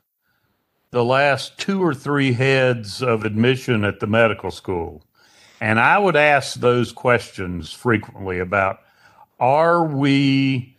the 0.92 1.04
last 1.04 1.58
two 1.58 1.84
or 1.84 1.94
three 1.94 2.34
heads 2.34 3.02
of 3.02 3.26
admission 3.26 3.84
at 3.84 4.00
the 4.00 4.08
medical 4.08 4.52
school. 4.52 5.04
And 5.60 5.80
I 5.80 5.98
would 5.98 6.16
ask 6.16 6.60
those 6.60 6.92
questions 6.92 7.72
frequently 7.72 8.40
about 8.40 8.80
are 9.40 9.84
we 9.86 10.73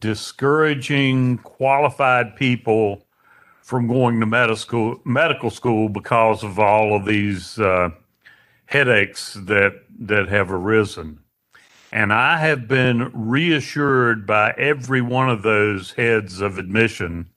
discouraging 0.00 1.38
qualified 1.38 2.36
people 2.36 3.06
from 3.62 3.86
going 3.86 4.20
to 4.20 4.26
medical 4.26 4.56
school, 4.56 5.00
medical 5.04 5.50
school 5.50 5.88
because 5.88 6.42
of 6.42 6.58
all 6.58 6.94
of 6.94 7.06
these 7.06 7.58
uh, 7.58 7.88
headaches 8.66 9.34
that 9.34 9.72
that 9.98 10.28
have 10.28 10.50
arisen. 10.50 11.20
And 11.92 12.12
I 12.12 12.38
have 12.38 12.66
been 12.66 13.10
reassured 13.14 14.26
by 14.26 14.50
every 14.58 15.00
one 15.00 15.30
of 15.30 15.42
those 15.42 15.92
heads 15.92 16.40
of 16.40 16.58
admission 16.58 17.28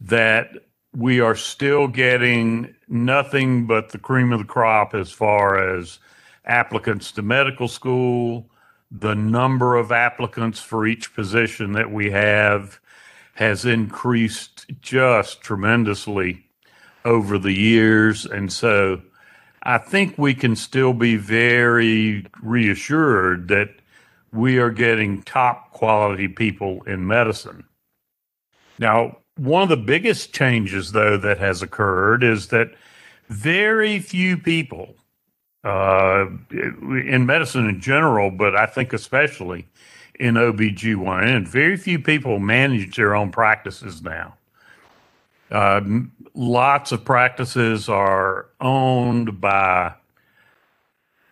that 0.00 0.50
we 0.94 1.20
are 1.20 1.36
still 1.36 1.86
getting 1.86 2.74
nothing 2.88 3.66
but 3.66 3.90
the 3.90 3.98
cream 3.98 4.32
of 4.32 4.40
the 4.40 4.44
crop 4.44 4.94
as 4.94 5.10
far 5.10 5.76
as 5.76 5.98
applicants 6.44 7.12
to 7.12 7.22
medical 7.22 7.68
school, 7.68 8.50
the 8.94 9.14
number 9.14 9.76
of 9.76 9.90
applicants 9.90 10.60
for 10.60 10.86
each 10.86 11.14
position 11.14 11.72
that 11.72 11.90
we 11.90 12.10
have 12.10 12.78
has 13.34 13.64
increased 13.64 14.66
just 14.82 15.40
tremendously 15.40 16.44
over 17.04 17.38
the 17.38 17.54
years. 17.54 18.26
And 18.26 18.52
so 18.52 19.00
I 19.62 19.78
think 19.78 20.18
we 20.18 20.34
can 20.34 20.54
still 20.54 20.92
be 20.92 21.16
very 21.16 22.26
reassured 22.42 23.48
that 23.48 23.70
we 24.30 24.58
are 24.58 24.70
getting 24.70 25.22
top 25.22 25.72
quality 25.72 26.28
people 26.28 26.82
in 26.82 27.06
medicine. 27.06 27.64
Now, 28.78 29.18
one 29.36 29.62
of 29.62 29.68
the 29.70 29.76
biggest 29.78 30.34
changes, 30.34 30.92
though, 30.92 31.16
that 31.16 31.38
has 31.38 31.62
occurred 31.62 32.22
is 32.22 32.48
that 32.48 32.74
very 33.28 33.98
few 33.98 34.36
people 34.36 34.96
uh, 35.64 36.26
in 36.50 37.26
medicine 37.26 37.68
in 37.68 37.80
general, 37.80 38.30
but 38.30 38.56
I 38.56 38.66
think 38.66 38.92
especially 38.92 39.66
in 40.18 40.34
OBGYN, 40.34 41.46
very 41.46 41.76
few 41.76 41.98
people 41.98 42.38
manage 42.38 42.96
their 42.96 43.14
own 43.14 43.30
practices 43.30 44.02
now. 44.02 44.34
Uh, 45.50 45.80
lots 46.34 46.92
of 46.92 47.04
practices 47.04 47.88
are 47.88 48.46
owned 48.60 49.40
by 49.40 49.94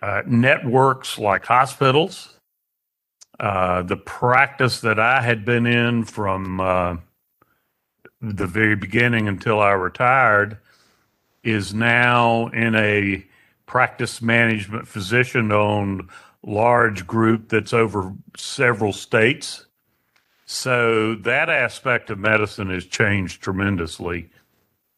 uh, 0.02 0.22
networks 0.26 1.18
like 1.18 1.44
hospitals. 1.44 2.36
Uh, 3.38 3.82
the 3.82 3.96
practice 3.96 4.80
that 4.80 4.98
I 4.98 5.22
had 5.22 5.44
been 5.44 5.66
in 5.66 6.04
from 6.04 6.60
uh, 6.60 6.96
the 8.20 8.46
very 8.46 8.76
beginning 8.76 9.28
until 9.28 9.60
I 9.60 9.72
retired 9.72 10.58
is 11.42 11.72
now 11.72 12.48
in 12.48 12.74
a 12.74 13.24
practice 13.70 14.20
management 14.20 14.88
physician 14.88 15.52
owned 15.52 16.02
large 16.42 17.06
group 17.06 17.48
that's 17.50 17.72
over 17.72 18.12
several 18.36 18.92
states. 18.92 19.64
So 20.44 21.14
that 21.14 21.48
aspect 21.48 22.10
of 22.10 22.18
medicine 22.18 22.68
has 22.70 22.84
changed 22.84 23.42
tremendously. 23.42 24.28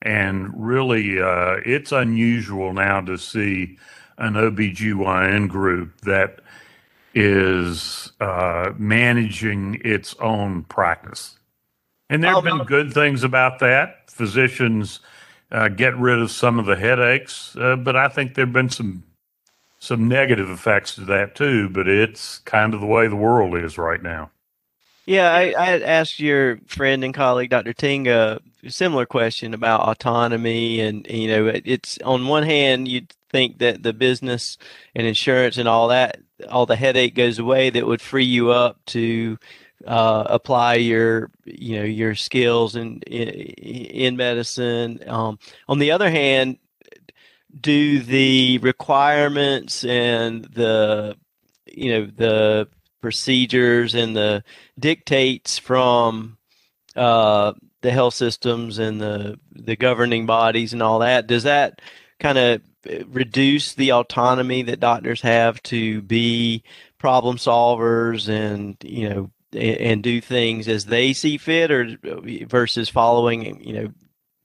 And 0.00 0.50
really, 0.56 1.20
uh, 1.20 1.56
it's 1.66 1.92
unusual 1.92 2.72
now 2.72 3.02
to 3.02 3.18
see 3.18 3.78
an 4.16 4.36
OBGYN 4.36 5.50
group 5.50 6.00
that 6.00 6.40
is 7.12 8.10
uh, 8.20 8.72
managing 8.78 9.82
its 9.84 10.14
own 10.14 10.62
practice. 10.62 11.36
And 12.08 12.24
there 12.24 12.34
have 12.34 12.44
been 12.44 12.64
good 12.64 12.94
things 12.94 13.22
about 13.22 13.58
that. 13.58 14.10
Physicians 14.10 15.00
uh, 15.52 15.68
get 15.68 15.96
rid 15.96 16.18
of 16.18 16.30
some 16.30 16.58
of 16.58 16.66
the 16.66 16.76
headaches, 16.76 17.54
uh, 17.56 17.76
but 17.76 17.94
I 17.94 18.08
think 18.08 18.34
there 18.34 18.46
have 18.46 18.52
been 18.52 18.70
some 18.70 19.04
some 19.78 20.08
negative 20.08 20.48
effects 20.48 20.94
to 20.94 21.02
that 21.02 21.34
too. 21.34 21.68
But 21.68 21.88
it's 21.88 22.38
kind 22.40 22.74
of 22.74 22.80
the 22.80 22.86
way 22.86 23.06
the 23.06 23.16
world 23.16 23.56
is 23.56 23.78
right 23.78 24.02
now. 24.02 24.30
Yeah, 25.04 25.32
I, 25.32 25.52
I 25.58 25.80
asked 25.80 26.20
your 26.20 26.58
friend 26.66 27.02
and 27.02 27.12
colleague, 27.12 27.50
Dr. 27.50 27.72
Tinga, 27.72 28.40
a 28.62 28.70
similar 28.70 29.04
question 29.04 29.52
about 29.52 29.80
autonomy. 29.88 30.80
And, 30.80 31.06
you 31.10 31.26
know, 31.26 31.46
it's 31.64 31.98
on 32.04 32.28
one 32.28 32.44
hand, 32.44 32.86
you'd 32.86 33.12
think 33.30 33.58
that 33.58 33.82
the 33.82 33.92
business 33.92 34.58
and 34.94 35.04
insurance 35.04 35.58
and 35.58 35.68
all 35.68 35.88
that, 35.88 36.18
all 36.48 36.66
the 36.66 36.76
headache 36.76 37.16
goes 37.16 37.40
away 37.40 37.70
that 37.70 37.86
would 37.86 38.00
free 38.00 38.24
you 38.24 38.50
up 38.50 38.78
to 38.86 39.38
uh, 39.86 40.24
apply 40.26 40.74
your 40.74 41.30
you 41.44 41.78
know 41.78 41.84
your 41.84 42.14
skills 42.14 42.76
in 42.76 43.00
in, 43.02 43.28
in 43.28 44.16
medicine. 44.16 45.00
Um, 45.06 45.38
on 45.68 45.78
the 45.78 45.90
other 45.90 46.10
hand, 46.10 46.58
do 47.58 48.00
the 48.00 48.58
requirements 48.58 49.84
and 49.84 50.44
the 50.44 51.16
you 51.66 51.92
know 51.92 52.06
the 52.06 52.68
procedures 53.00 53.94
and 53.94 54.16
the 54.16 54.44
dictates 54.78 55.58
from 55.58 56.38
uh, 56.96 57.52
the 57.80 57.90
health 57.90 58.14
systems 58.14 58.78
and 58.78 59.00
the 59.00 59.38
the 59.52 59.76
governing 59.76 60.26
bodies 60.26 60.72
and 60.72 60.82
all 60.82 61.00
that 61.00 61.26
does 61.26 61.42
that 61.42 61.80
kind 62.20 62.38
of 62.38 62.62
reduce 63.08 63.74
the 63.74 63.92
autonomy 63.92 64.62
that 64.62 64.80
doctors 64.80 65.20
have 65.20 65.62
to 65.62 66.02
be 66.02 66.62
problem 66.98 67.36
solvers 67.36 68.28
and 68.28 68.76
you 68.82 69.08
know 69.08 69.30
and 69.52 70.02
do 70.02 70.20
things 70.20 70.68
as 70.68 70.86
they 70.86 71.12
see 71.12 71.36
fit 71.38 71.70
or 71.70 71.96
versus 72.46 72.88
following 72.88 73.62
you 73.64 73.72
know 73.72 73.88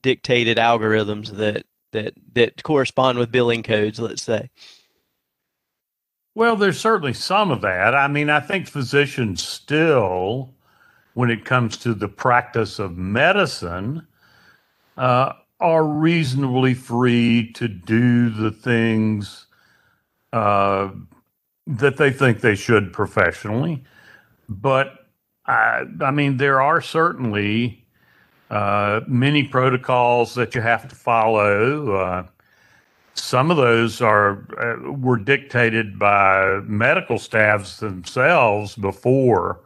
dictated 0.02 0.58
algorithms 0.58 1.30
that 1.36 1.64
that 1.92 2.14
that 2.34 2.62
correspond 2.62 3.18
with 3.18 3.32
billing 3.32 3.62
codes 3.62 3.98
let's 3.98 4.22
say? 4.22 4.50
Well 6.34 6.56
there's 6.56 6.78
certainly 6.80 7.14
some 7.14 7.50
of 7.50 7.62
that. 7.62 7.94
I 7.94 8.08
mean 8.08 8.30
i 8.30 8.40
think 8.40 8.66
physicians 8.66 9.42
still 9.42 10.54
when 11.14 11.30
it 11.30 11.44
comes 11.44 11.76
to 11.78 11.94
the 11.94 12.08
practice 12.08 12.78
of 12.78 12.96
medicine 12.96 14.06
uh, 14.96 15.32
are 15.60 15.84
reasonably 15.84 16.74
free 16.74 17.52
to 17.54 17.66
do 17.66 18.30
the 18.30 18.50
things 18.50 19.46
uh, 20.32 20.88
that 21.66 21.96
they 21.96 22.10
think 22.10 22.40
they 22.40 22.54
should 22.54 22.92
professionally 22.92 23.82
but 24.48 25.06
I, 25.46 25.84
I 26.00 26.10
mean, 26.10 26.36
there 26.36 26.60
are 26.60 26.80
certainly 26.80 27.84
uh, 28.50 29.00
many 29.06 29.44
protocols 29.44 30.34
that 30.34 30.54
you 30.54 30.60
have 30.60 30.88
to 30.88 30.94
follow. 30.94 31.92
Uh, 31.92 32.26
some 33.14 33.50
of 33.50 33.56
those 33.56 34.00
are 34.00 34.46
uh, 34.58 34.92
were 34.92 35.18
dictated 35.18 35.98
by 35.98 36.60
medical 36.64 37.18
staffs 37.18 37.78
themselves 37.78 38.76
before 38.76 39.60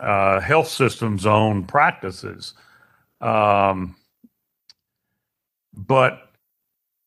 uh, 0.00 0.40
health 0.40 0.68
systems' 0.68 1.26
own 1.26 1.64
practices. 1.64 2.54
Um, 3.20 3.96
but 5.72 6.32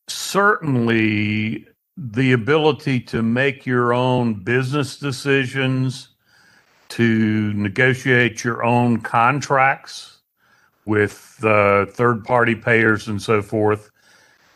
certainly, 0.07 1.67
the 1.97 2.31
ability 2.31 2.99
to 3.01 3.21
make 3.21 3.65
your 3.65 3.93
own 3.93 4.35
business 4.35 4.97
decisions 4.97 6.09
to 6.89 7.53
negotiate 7.53 8.43
your 8.43 8.63
own 8.63 8.99
contracts 9.01 10.17
with 10.85 11.43
uh, 11.43 11.85
third 11.85 12.23
party 12.25 12.55
payers 12.55 13.07
and 13.07 13.21
so 13.21 13.41
forth. 13.41 13.91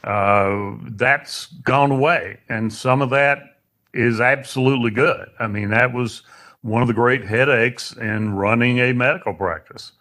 Uh, 0.03 0.73
that's 0.89 1.47
gone 1.63 1.91
away. 1.91 2.39
And 2.49 2.73
some 2.73 3.01
of 3.01 3.09
that 3.11 3.59
is 3.93 4.19
absolutely 4.19 4.91
good. 4.91 5.29
I 5.39 5.47
mean, 5.47 5.69
that 5.69 5.93
was 5.93 6.23
one 6.61 6.81
of 6.81 6.87
the 6.87 6.93
great 6.93 7.23
headaches 7.23 7.93
in 7.93 8.33
running 8.33 8.79
a 8.79 8.93
medical 8.93 9.33
practice. 9.33 9.91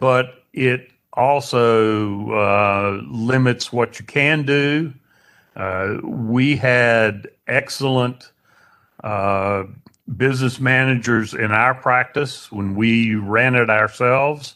But 0.00 0.44
it 0.52 0.90
also 1.12 2.30
uh, 2.32 3.00
limits 3.08 3.72
what 3.72 3.98
you 3.98 4.06
can 4.06 4.44
do. 4.44 4.92
Uh, 5.56 5.98
we 6.02 6.56
had 6.56 7.28
excellent 7.46 8.32
uh, 9.04 9.64
business 10.16 10.60
managers 10.60 11.34
in 11.34 11.52
our 11.52 11.74
practice 11.74 12.50
when 12.50 12.74
we 12.74 13.14
ran 13.14 13.54
it 13.54 13.70
ourselves. 13.70 14.54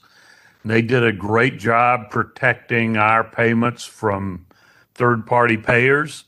They 0.64 0.82
did 0.82 1.04
a 1.04 1.12
great 1.12 1.58
job 1.58 2.10
protecting 2.10 2.96
our 2.96 3.22
payments 3.22 3.84
from 3.84 4.46
third 4.94 5.26
party 5.26 5.56
payers. 5.56 6.24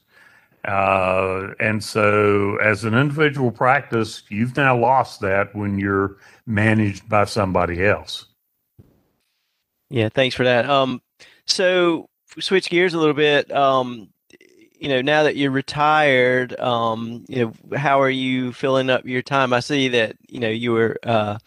Uh, 0.66 1.54
and 1.60 1.82
so, 1.82 2.56
as 2.56 2.84
an 2.84 2.92
individual 2.94 3.52
practice, 3.52 4.24
you've 4.28 4.56
now 4.56 4.76
lost 4.76 5.20
that 5.20 5.54
when 5.54 5.78
you're 5.78 6.16
managed 6.44 7.08
by 7.08 7.24
somebody 7.24 7.84
else. 7.86 8.26
Yeah, 9.88 10.08
thanks 10.08 10.34
for 10.34 10.42
that. 10.42 10.68
Um, 10.68 11.00
so, 11.46 12.08
switch 12.40 12.68
gears 12.68 12.94
a 12.94 12.98
little 12.98 13.14
bit. 13.14 13.50
Um, 13.52 14.08
you 14.78 14.88
know, 14.88 15.00
now 15.00 15.22
that 15.22 15.36
you're 15.36 15.50
retired, 15.50 16.58
um, 16.60 17.24
you 17.28 17.52
know, 17.70 17.76
how 17.76 18.00
are 18.00 18.10
you 18.10 18.52
filling 18.52 18.90
up 18.90 19.06
your 19.06 19.22
time? 19.22 19.52
I 19.52 19.60
see 19.60 19.88
that 19.88 20.16
you 20.28 20.40
know 20.40 20.48
you 20.48 20.72
were, 20.72 20.98
uh, 21.02 21.38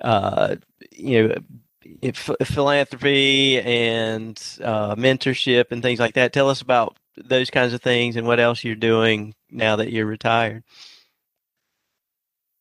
uh, 0.00 0.56
you 0.92 1.28
know, 1.28 2.12
philanthropy 2.44 3.60
and 3.60 4.40
uh, 4.62 4.94
mentorship 4.94 5.66
and 5.70 5.82
things 5.82 6.00
like 6.00 6.14
that. 6.14 6.32
Tell 6.32 6.50
us 6.50 6.60
about 6.60 6.96
those 7.16 7.50
kinds 7.50 7.72
of 7.72 7.82
things 7.82 8.16
and 8.16 8.26
what 8.26 8.40
else 8.40 8.64
you're 8.64 8.74
doing 8.74 9.34
now 9.50 9.76
that 9.76 9.92
you're 9.92 10.06
retired. 10.06 10.62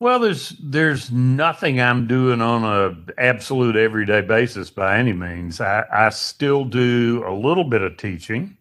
Well, 0.02 0.20
there's 0.20 0.56
there's 0.64 1.12
nothing 1.12 1.82
I'm 1.82 2.08
doing 2.08 2.42
on 2.42 2.64
a 2.64 3.22
absolute 3.22 3.76
everyday 3.76 4.22
basis 4.22 4.70
by 4.70 4.98
any 4.98 5.12
means. 5.12 5.60
I, 5.60 5.84
I 5.92 6.10
still 6.10 6.64
do 6.64 7.24
a 7.28 7.34
little 7.34 7.66
bit 7.66 7.82
of 7.82 7.98
teaching. 7.98 8.56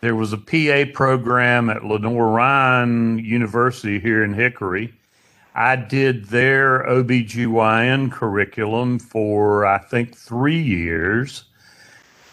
There 0.00 0.16
was 0.16 0.32
a 0.32 0.38
PA 0.38 0.90
program 0.94 1.68
at 1.68 1.84
Lenoir-Rhyne 1.84 3.18
University 3.18 4.00
here 4.00 4.24
in 4.24 4.32
Hickory. 4.32 4.94
I 5.54 5.76
did 5.76 6.26
their 6.26 6.84
OBGYN 6.84 8.10
curriculum 8.10 8.98
for 8.98 9.66
I 9.66 9.76
think 9.76 10.16
three 10.16 10.60
years. 10.60 11.44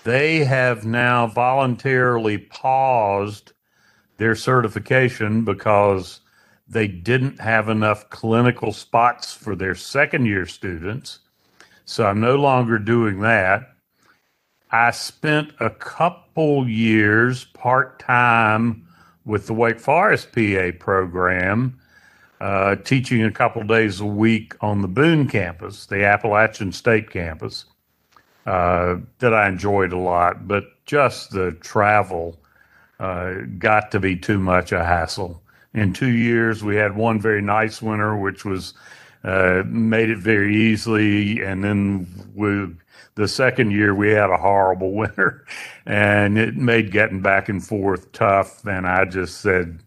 They 0.06 0.46
have 0.46 0.86
now 0.86 1.28
voluntarily 1.28 2.38
paused 2.38 3.52
their 4.16 4.36
certification 4.36 5.44
because 5.44 6.22
they 6.70 6.88
didn't 6.88 7.42
have 7.42 7.68
enough 7.68 8.10
clinical 8.10 8.72
spots 8.72 9.34
for 9.34 9.58
their 9.58 9.76
second 9.76 10.26
year 10.26 10.46
students. 10.46 11.20
So 11.84 12.06
I'm 12.06 12.22
no 12.22 12.36
longer 12.36 12.80
doing 12.80 13.20
that. 13.22 13.74
I 14.72 14.92
spent 14.92 15.52
a 15.60 15.70
couple 15.70 16.68
years 16.68 17.46
part 17.46 18.00
time 18.00 18.88
with 19.26 19.48
the 19.48 19.54
Wake 19.54 19.80
Forest 19.80 20.34
PA 20.34 20.72
program, 20.78 21.80
uh, 22.42 22.76
teaching 22.76 23.24
a 23.24 23.32
couple 23.32 23.64
days 23.64 24.00
a 24.00 24.06
week 24.06 24.56
on 24.62 24.82
the 24.82 24.88
Boone 24.88 25.28
campus, 25.28 25.86
the 25.86 26.04
Appalachian 26.04 26.72
State 26.72 27.10
campus, 27.10 27.66
uh, 28.46 28.98
that 29.20 29.34
I 29.34 29.48
enjoyed 29.48 29.94
a 29.94 29.98
lot. 29.98 30.48
But 30.48 30.66
just 30.86 31.32
the 31.32 31.52
travel 31.54 32.38
uh, 33.00 33.36
got 33.58 33.92
to 33.92 34.00
be 34.00 34.16
too 34.16 34.40
much 34.40 34.72
a 34.72 34.84
hassle 34.84 35.42
in 35.74 35.94
two 35.94 36.12
years. 36.12 36.64
We 36.64 36.76
had 36.76 36.96
one 36.96 37.22
very 37.22 37.42
nice 37.42 37.82
winter, 37.82 38.18
which 38.18 38.44
was 38.44 38.74
uh, 39.24 39.64
made 39.66 40.10
it 40.10 40.20
very 40.20 40.56
easily, 40.56 41.42
and 41.42 41.64
then 41.64 42.08
we, 42.36 42.68
the 43.18 43.28
second 43.28 43.72
year 43.72 43.94
we 43.94 44.12
had 44.12 44.30
a 44.30 44.38
horrible 44.38 44.94
winter, 44.96 45.46
and 45.86 46.38
it 46.38 46.56
made 46.56 46.92
getting 46.92 47.22
back 47.22 47.50
and 47.50 47.66
forth 47.66 48.12
tough. 48.14 48.66
And 48.66 48.88
I 48.88 49.06
just 49.06 49.42
said, 49.42 49.84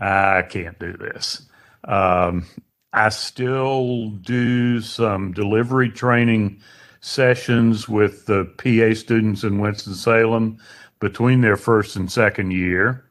I 0.00 0.42
can't 0.42 0.78
do 0.78 0.96
this. 0.96 1.42
Um, 1.84 2.46
I 2.92 3.10
still 3.10 4.08
do 4.10 4.80
some 4.80 5.32
delivery 5.32 5.90
training 5.90 6.60
sessions 7.00 7.88
with 7.88 8.26
the 8.26 8.44
PA 8.56 8.98
students 8.98 9.44
in 9.44 9.60
Winston 9.60 9.94
Salem 9.94 10.58
between 11.00 11.42
their 11.42 11.56
first 11.56 11.96
and 11.96 12.10
second 12.10 12.52
year 12.52 13.04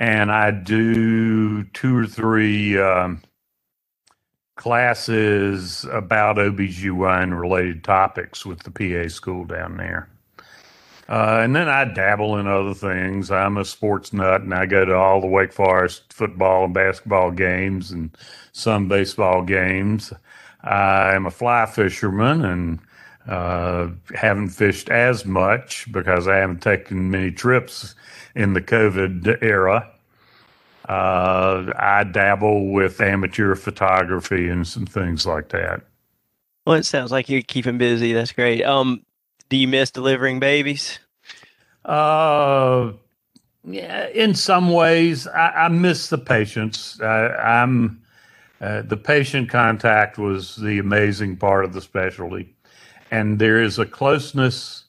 and 0.00 0.32
I 0.32 0.50
do 0.50 1.62
two 1.64 1.96
or 1.96 2.06
three 2.06 2.78
um, 2.78 3.22
classes 4.60 5.86
about 5.90 6.36
OBGYN 6.36 7.40
related 7.40 7.82
topics 7.82 8.44
with 8.44 8.62
the 8.62 8.70
PA 8.70 9.08
school 9.08 9.46
down 9.46 9.78
there. 9.78 10.06
Uh, 11.08 11.40
and 11.42 11.56
then 11.56 11.66
I 11.66 11.86
dabble 11.86 12.36
in 12.36 12.46
other 12.46 12.74
things. 12.74 13.30
I'm 13.30 13.56
a 13.56 13.64
sports 13.64 14.12
nut 14.12 14.42
and 14.42 14.52
I 14.52 14.66
go 14.66 14.84
to 14.84 14.94
all 14.94 15.22
the 15.22 15.26
Wake 15.26 15.54
Forest 15.54 16.12
football 16.12 16.66
and 16.66 16.74
basketball 16.74 17.30
games 17.30 17.90
and 17.90 18.14
some 18.52 18.86
baseball 18.86 19.42
games. 19.44 20.12
I 20.62 21.14
am 21.14 21.24
a 21.24 21.30
fly 21.30 21.64
fisherman 21.64 22.44
and 22.44 22.80
uh, 23.26 23.88
haven't 24.14 24.50
fished 24.50 24.90
as 24.90 25.24
much 25.24 25.90
because 25.90 26.28
I 26.28 26.36
haven't 26.36 26.60
taken 26.60 27.10
many 27.10 27.30
trips 27.30 27.94
in 28.34 28.52
the 28.52 28.60
COVID 28.60 29.42
era. 29.42 29.90
Uh, 30.90 31.72
I 31.78 32.02
dabble 32.02 32.72
with 32.72 33.00
amateur 33.00 33.54
photography 33.54 34.48
and 34.48 34.66
some 34.66 34.86
things 34.86 35.24
like 35.24 35.50
that. 35.50 35.82
Well, 36.66 36.74
it 36.74 36.84
sounds 36.84 37.12
like 37.12 37.28
you're 37.28 37.42
keeping 37.42 37.78
busy. 37.78 38.12
That's 38.12 38.32
great. 38.32 38.64
Um, 38.64 39.04
do 39.48 39.56
you 39.56 39.68
miss 39.68 39.92
delivering 39.92 40.40
babies? 40.40 40.98
Uh, 41.84 42.90
yeah, 43.62 44.08
in 44.08 44.34
some 44.34 44.72
ways, 44.72 45.28
I, 45.28 45.50
I 45.50 45.68
miss 45.68 46.08
the 46.08 46.18
patients. 46.18 47.00
I, 47.00 47.62
am 47.62 48.02
uh, 48.60 48.82
the 48.82 48.96
patient 48.96 49.48
contact 49.48 50.18
was 50.18 50.56
the 50.56 50.80
amazing 50.80 51.36
part 51.36 51.64
of 51.64 51.72
the 51.72 51.80
specialty, 51.80 52.52
and 53.12 53.38
there 53.38 53.62
is 53.62 53.78
a 53.78 53.86
closeness 53.86 54.86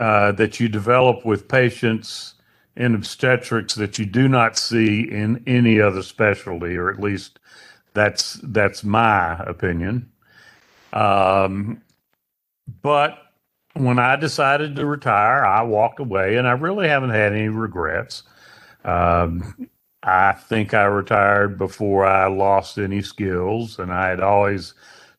uh, 0.00 0.32
that 0.32 0.58
you 0.58 0.68
develop 0.68 1.24
with 1.24 1.46
patients 1.46 2.33
in 2.76 2.94
obstetrics 2.94 3.74
that 3.76 3.98
you 3.98 4.06
do 4.06 4.28
not 4.28 4.58
see 4.58 5.00
in 5.00 5.42
any 5.46 5.80
other 5.80 6.02
specialty, 6.02 6.76
or 6.76 6.90
at 6.90 7.00
least 7.00 7.38
that's 7.92 8.40
that's 8.42 8.82
my 8.82 9.38
opinion. 9.38 10.10
Um, 10.92 11.82
but 12.82 13.18
when 13.74 13.98
I 13.98 14.16
decided 14.16 14.76
to 14.76 14.86
retire, 14.86 15.44
I 15.44 15.62
walked 15.62 16.00
away, 16.00 16.36
and 16.36 16.46
I 16.46 16.52
really 16.52 16.88
haven't 16.88 17.10
had 17.10 17.32
any 17.32 17.48
regrets. 17.48 18.22
Um, 18.84 19.68
I 20.02 20.32
think 20.32 20.74
I 20.74 20.84
retired 20.84 21.58
before 21.58 22.04
I 22.04 22.26
lost 22.26 22.78
any 22.78 23.02
skills, 23.02 23.78
and 23.78 23.92
I 23.92 24.08
had 24.08 24.20
always 24.20 24.74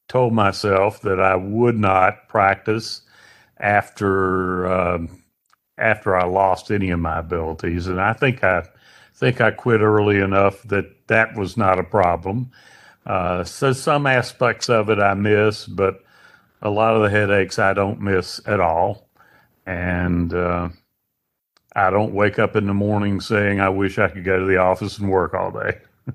told 0.08 0.34
myself 0.34 1.02
that 1.02 1.20
I 1.20 1.36
would 1.36 1.78
not 1.78 2.28
practice 2.28 3.02
after. 3.60 4.68
Um, 4.68 5.22
after 5.78 6.16
I 6.16 6.26
lost 6.26 6.72
any 6.72 6.90
of 6.90 7.00
my 7.00 7.20
abilities, 7.20 7.88
and 7.88 8.00
I 8.00 8.14
think 8.14 8.44
I 8.44 8.64
think 9.14 9.42
I 9.42 9.52
quit 9.52 9.82
early 9.82 10.20
enough 10.20 10.62
that 10.64 11.08
that 11.08 11.36
was 11.36 11.58
not 11.58 11.80
a 11.80 11.84
problem. 11.84 12.52
Uh, 13.06 13.44
so 13.44 13.72
some 13.74 14.08
aspects 14.08 14.70
of 14.70 14.90
it 14.90 15.00
I 15.00 15.14
miss, 15.14 15.66
but 15.66 16.04
a 16.62 16.70
lot 16.70 16.96
of 16.96 17.04
the 17.04 17.10
headaches 17.10 17.60
I 17.60 17.74
don't 17.74 18.02
miss 18.02 18.42
at 18.48 18.60
all, 18.60 19.08
and 19.66 20.34
uh, 20.34 20.70
I 21.76 21.90
don't 21.90 22.14
wake 22.14 22.40
up 22.40 22.56
in 22.56 22.68
the 22.68 22.74
morning 22.74 23.20
saying 23.20 23.60
I 23.60 23.70
wish 23.70 24.00
I 24.00 24.08
could 24.08 24.24
go 24.24 24.40
to 24.40 24.46
the 24.46 24.58
office 24.58 24.98
and 24.98 25.10
work 25.10 25.34
all 25.34 25.52
day. 25.52 25.80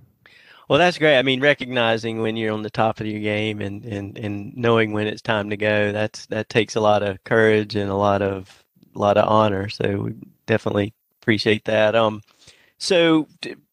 Well, 0.68 0.78
that's 0.78 0.98
great. 0.98 1.18
I 1.18 1.22
mean, 1.22 1.40
recognizing 1.40 2.20
when 2.20 2.36
you're 2.36 2.52
on 2.52 2.62
the 2.62 2.70
top 2.70 3.00
of 3.00 3.06
your 3.08 3.18
game 3.18 3.60
and, 3.60 3.84
and, 3.84 4.16
and 4.16 4.56
knowing 4.56 4.92
when 4.92 5.08
it's 5.08 5.20
time 5.20 5.50
to 5.50 5.56
go, 5.56 5.90
that's 5.90 6.26
that 6.26 6.48
takes 6.48 6.76
a 6.76 6.80
lot 6.80 7.02
of 7.02 7.24
courage 7.24 7.74
and 7.74 7.90
a 7.90 7.96
lot 7.96 8.22
of 8.22 8.64
a 8.94 8.98
lot 8.98 9.16
of 9.16 9.29
honor. 9.29 9.68
So 9.68 9.98
we 9.98 10.14
definitely 10.46 10.94
appreciate 11.22 11.64
that. 11.66 11.94
Um, 11.94 12.22
so 12.79 13.29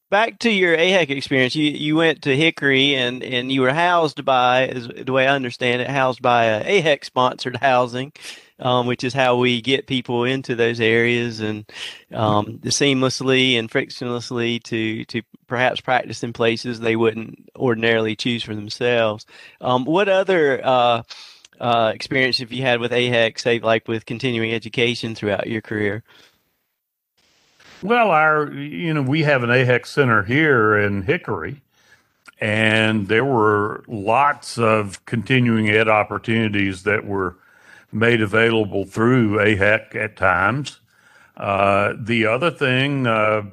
back 0.09 0.39
to 0.39 0.49
your 0.49 0.77
AHEC 0.77 1.09
experience, 1.09 1.55
you 1.55 1.71
you 1.71 1.95
went 1.95 2.23
to 2.23 2.35
Hickory 2.35 2.95
and 2.95 3.23
and 3.23 3.51
you 3.51 3.61
were 3.61 3.73
housed 3.73 4.23
by, 4.25 4.67
as 4.67 4.87
the 4.87 5.11
way 5.13 5.27
I 5.27 5.35
understand 5.35 5.81
it, 5.81 5.89
housed 5.89 6.21
by 6.21 6.45
a 6.45 6.81
AHEC 6.81 7.05
sponsored 7.05 7.57
housing. 7.57 8.13
Um, 8.59 8.87
which 8.87 9.03
is 9.03 9.13
how 9.13 9.35
we 9.37 9.61
get 9.61 9.85
people 9.85 10.23
into 10.23 10.55
those 10.55 10.79
areas 10.79 11.41
and 11.41 11.63
um, 12.11 12.57
seamlessly 12.63 13.53
and 13.59 13.69
frictionlessly 13.69 14.63
to 14.63 15.05
to 15.05 15.21
perhaps 15.45 15.79
practice 15.79 16.23
in 16.23 16.33
places 16.33 16.79
they 16.79 16.95
wouldn't 16.95 17.49
ordinarily 17.55 18.15
choose 18.15 18.41
for 18.41 18.55
themselves. 18.55 19.27
Um, 19.61 19.85
what 19.85 20.09
other 20.09 20.59
uh, 20.65 21.03
uh, 21.59 21.91
experience 21.93 22.37
have 22.39 22.51
you 22.51 22.63
had 22.63 22.79
with 22.79 22.91
AHEC, 22.91 23.39
say, 23.39 23.59
like 23.59 23.87
with 23.87 24.05
continuing 24.05 24.53
education 24.53 25.15
throughout 25.15 25.47
your 25.47 25.61
career? 25.61 26.03
Well, 27.83 28.09
our 28.09 28.51
you 28.51 28.93
know 28.93 29.03
we 29.03 29.23
have 29.23 29.43
an 29.43 29.49
AHEC 29.49 29.85
center 29.85 30.23
here 30.23 30.77
in 30.77 31.03
Hickory, 31.03 31.61
and 32.39 33.07
there 33.07 33.25
were 33.25 33.83
lots 33.87 34.57
of 34.57 35.05
continuing 35.05 35.69
ed 35.69 35.87
opportunities 35.87 36.83
that 36.83 37.05
were 37.05 37.37
made 37.91 38.21
available 38.21 38.85
through 38.85 39.37
AHEC 39.37 39.95
at 39.95 40.17
times. 40.17 40.79
Uh, 41.35 41.93
the 41.97 42.25
other 42.25 42.49
thing, 42.49 43.05
uh, 43.05 43.43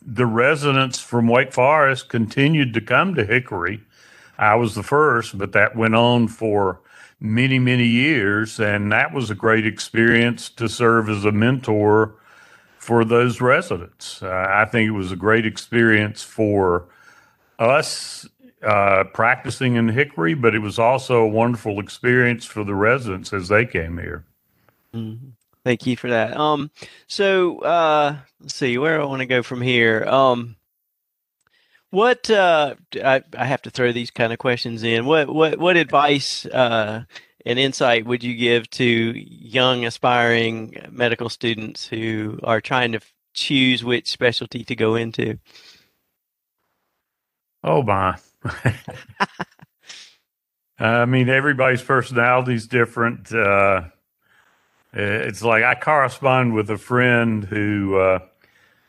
the 0.00 0.26
residents 0.26 1.00
from 1.00 1.26
Wake 1.26 1.52
Forest 1.52 2.08
continued 2.08 2.72
to 2.74 2.80
come 2.80 3.14
to 3.16 3.24
Hickory. 3.24 3.80
I 4.38 4.54
was 4.54 4.76
the 4.76 4.84
first, 4.84 5.36
but 5.36 5.52
that 5.52 5.74
went 5.74 5.96
on 5.96 6.28
for 6.28 6.80
many, 7.20 7.58
many 7.58 7.86
years. 7.86 8.60
And 8.60 8.92
that 8.92 9.12
was 9.12 9.30
a 9.30 9.34
great 9.34 9.66
experience 9.66 10.48
to 10.50 10.68
serve 10.68 11.08
as 11.08 11.24
a 11.24 11.32
mentor 11.32 12.14
for 12.78 13.04
those 13.04 13.40
residents. 13.40 14.22
Uh, 14.22 14.46
I 14.48 14.64
think 14.64 14.88
it 14.88 14.92
was 14.92 15.12
a 15.12 15.16
great 15.16 15.44
experience 15.44 16.22
for 16.22 16.86
us 17.58 18.26
uh, 18.62 19.04
practicing 19.12 19.74
in 19.74 19.88
Hickory, 19.88 20.34
but 20.34 20.54
it 20.54 20.60
was 20.60 20.78
also 20.78 21.22
a 21.22 21.28
wonderful 21.28 21.80
experience 21.80 22.44
for 22.44 22.64
the 22.64 22.74
residents 22.74 23.32
as 23.32 23.48
they 23.48 23.66
came 23.66 23.98
here. 23.98 24.24
Mm-hmm. 24.94 25.28
Thank 25.64 25.86
you 25.86 25.96
for 25.96 26.08
that. 26.08 26.36
Um, 26.36 26.70
so 27.08 27.58
uh, 27.58 28.16
let's 28.40 28.54
see 28.54 28.78
where 28.78 29.00
I 29.00 29.04
want 29.04 29.20
to 29.20 29.26
go 29.26 29.42
from 29.42 29.60
here. 29.60 30.04
Um, 30.06 30.56
what 31.90 32.30
uh, 32.30 32.74
I, 32.94 33.22
I 33.36 33.44
have 33.44 33.62
to 33.62 33.70
throw 33.70 33.92
these 33.92 34.10
kind 34.10 34.32
of 34.32 34.38
questions 34.38 34.82
in. 34.82 35.06
What 35.06 35.28
what 35.28 35.58
what 35.58 35.76
advice 35.76 36.46
uh, 36.46 37.04
and 37.46 37.58
insight 37.58 38.06
would 38.06 38.22
you 38.22 38.34
give 38.36 38.68
to 38.70 38.84
young 38.84 39.84
aspiring 39.84 40.76
medical 40.90 41.28
students 41.28 41.86
who 41.86 42.38
are 42.42 42.60
trying 42.60 42.92
to 42.92 43.00
choose 43.32 43.84
which 43.84 44.08
specialty 44.10 44.64
to 44.64 44.76
go 44.76 44.94
into? 44.96 45.38
Oh 47.64 47.82
my. 47.82 48.16
I 50.78 51.06
mean, 51.06 51.28
everybody's 51.28 51.82
personality 51.82 52.54
is 52.54 52.68
different. 52.68 53.32
Uh, 53.32 53.82
it's 54.92 55.42
like 55.42 55.64
I 55.64 55.74
correspond 55.74 56.54
with 56.54 56.70
a 56.70 56.78
friend 56.78 57.44
who 57.44 57.98
uh, 57.98 58.20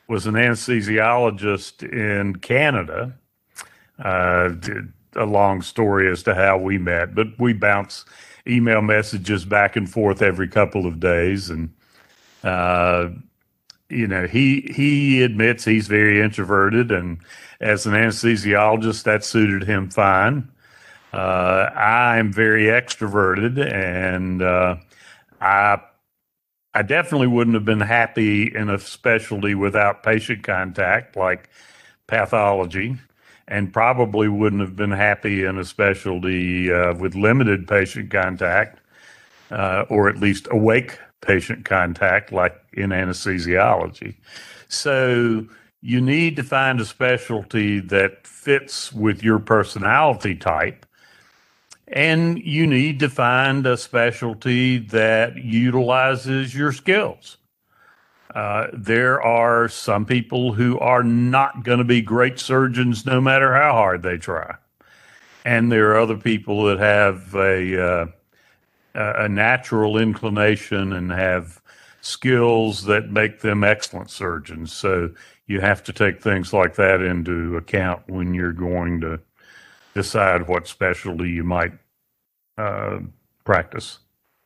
was 0.09 0.25
an 0.25 0.33
anesthesiologist 0.33 1.83
in 1.83 2.35
Canada. 2.37 3.13
Uh, 4.03 4.51
a 5.15 5.25
long 5.25 5.61
story 5.61 6.09
as 6.09 6.23
to 6.23 6.35
how 6.35 6.57
we 6.57 6.77
met, 6.77 7.15
but 7.15 7.27
we 7.37 7.53
bounce 7.53 8.05
email 8.47 8.81
messages 8.81 9.45
back 9.45 9.75
and 9.75 9.89
forth 9.89 10.21
every 10.21 10.47
couple 10.47 10.85
of 10.85 10.99
days, 10.99 11.49
and 11.49 11.73
uh, 12.43 13.09
you 13.89 14.07
know 14.07 14.27
he 14.27 14.61
he 14.73 15.21
admits 15.23 15.65
he's 15.65 15.87
very 15.87 16.21
introverted, 16.21 16.91
and 16.91 17.19
as 17.59 17.85
an 17.85 17.93
anesthesiologist, 17.93 19.03
that 19.03 19.25
suited 19.25 19.63
him 19.63 19.89
fine. 19.89 20.49
Uh, 21.11 21.69
I'm 21.75 22.31
very 22.31 22.65
extroverted, 22.65 23.59
and 23.59 24.41
uh, 24.41 24.75
I 25.41 25.81
I 26.73 26.83
definitely 26.83 27.27
wouldn't 27.27 27.55
have 27.55 27.65
been 27.65 27.79
happy 27.79 28.53
in 28.53 28.69
a 28.69 28.79
specialty 28.79 29.55
without 29.55 30.03
patient 30.03 30.43
contact, 30.43 31.15
like 31.15 31.49
pathology, 32.07 32.97
and 33.47 33.73
probably 33.73 34.27
wouldn't 34.27 34.61
have 34.61 34.75
been 34.75 34.91
happy 34.91 35.43
in 35.43 35.57
a 35.57 35.65
specialty 35.65 36.71
uh, 36.71 36.93
with 36.93 37.15
limited 37.15 37.67
patient 37.67 38.11
contact, 38.11 38.81
uh, 39.49 39.85
or 39.89 40.09
at 40.09 40.17
least 40.17 40.47
awake 40.51 40.99
patient 41.21 41.65
contact, 41.65 42.31
like 42.31 42.55
in 42.73 42.91
anesthesiology. 42.91 44.15
So 44.67 45.47
you 45.81 46.01
need 46.01 46.35
to 46.35 46.43
find 46.43 46.79
a 46.79 46.85
specialty 46.85 47.79
that 47.79 48.27
fits 48.27 48.93
with 48.93 49.23
your 49.23 49.39
personality 49.39 50.35
type 50.35 50.85
and 51.91 52.39
you 52.39 52.67
need 52.67 52.99
to 52.99 53.09
find 53.09 53.65
a 53.65 53.77
specialty 53.77 54.77
that 54.77 55.37
utilizes 55.37 56.53
your 56.53 56.71
skills. 56.71 57.37
Uh, 58.33 58.67
there 58.73 59.21
are 59.21 59.67
some 59.67 60.05
people 60.05 60.53
who 60.53 60.77
are 60.79 61.03
not 61.03 61.63
going 61.63 61.79
to 61.79 61.83
be 61.83 62.01
great 62.01 62.39
surgeons 62.39 63.05
no 63.05 63.19
matter 63.19 63.55
how 63.55 63.73
hard 63.73 64.03
they 64.03 64.17
try. 64.17 64.55
And 65.43 65.71
there 65.71 65.91
are 65.91 65.97
other 65.97 66.17
people 66.17 66.65
that 66.65 66.77
have 66.77 67.33
a, 67.33 67.83
uh, 67.83 68.05
a 68.93 69.27
natural 69.27 69.97
inclination 69.97 70.93
and 70.93 71.11
have 71.11 71.59
skills 72.01 72.83
that 72.85 73.09
make 73.09 73.39
them 73.39 73.63
excellent 73.63 74.11
surgeons. 74.11 74.71
So 74.73 75.09
you 75.47 75.61
have 75.61 75.83
to 75.85 75.93
take 75.93 76.21
things 76.21 76.53
like 76.53 76.75
that 76.75 77.01
into 77.01 77.57
account 77.57 78.03
when 78.07 78.35
you're 78.35 78.53
going 78.53 79.01
to 79.01 79.19
decide 79.93 80.47
what 80.47 80.67
specialty 80.67 81.29
you 81.29 81.43
might 81.43 81.73
uh, 82.57 82.99
practice. 83.43 83.99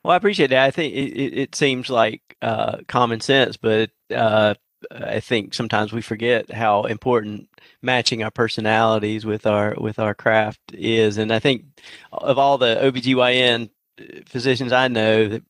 Well, 0.04 0.14
I 0.14 0.18
appreciate 0.18 0.50
that. 0.50 0.66
I 0.66 0.72
think 0.72 0.94
it, 0.94 1.14
it, 1.14 1.38
it 1.38 1.56
seems 1.56 1.90
like 1.90 2.38
uh, 2.42 2.80
common 2.88 3.22
sense, 3.22 3.58
but 3.58 3.90
uh, 4.14 4.56
I 4.92 5.20
think 5.20 5.54
sometimes 5.54 5.94
we 5.94 6.02
forget 6.02 6.52
how 6.52 6.84
important 6.84 7.50
matching 7.82 8.24
our 8.24 8.32
personalities 8.32 9.26
with 9.26 9.46
our 9.46 9.76
with 9.78 10.00
our 10.00 10.14
craft 10.14 10.60
is. 10.74 11.18
And 11.18 11.32
I 11.32 11.40
think 11.40 11.66
of 12.12 12.38
all 12.38 12.58
the 12.58 12.76
OBGYN 12.82 13.70
physicians 14.26 14.72
I 14.72 14.88
know, 14.88 15.28
that 15.28 15.44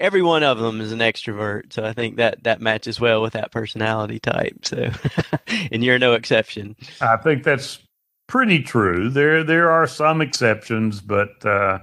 every 0.00 0.22
one 0.22 0.42
of 0.42 0.58
them 0.58 0.80
is 0.80 0.92
an 0.92 0.98
extrovert. 0.98 1.72
So 1.72 1.84
I 1.84 1.92
think 1.92 2.16
that 2.16 2.42
that 2.44 2.60
matches 2.60 3.00
well 3.00 3.22
with 3.22 3.34
that 3.34 3.52
personality 3.52 4.18
type. 4.18 4.64
So, 4.64 4.90
and 5.72 5.84
you're 5.84 5.98
no 5.98 6.14
exception. 6.14 6.76
I 7.00 7.16
think 7.16 7.44
that's 7.44 7.78
pretty 8.26 8.62
true. 8.62 9.08
There 9.08 9.44
there 9.44 9.70
are 9.70 9.86
some 9.86 10.20
exceptions, 10.20 11.00
but 11.00 11.44
uh, 11.44 11.80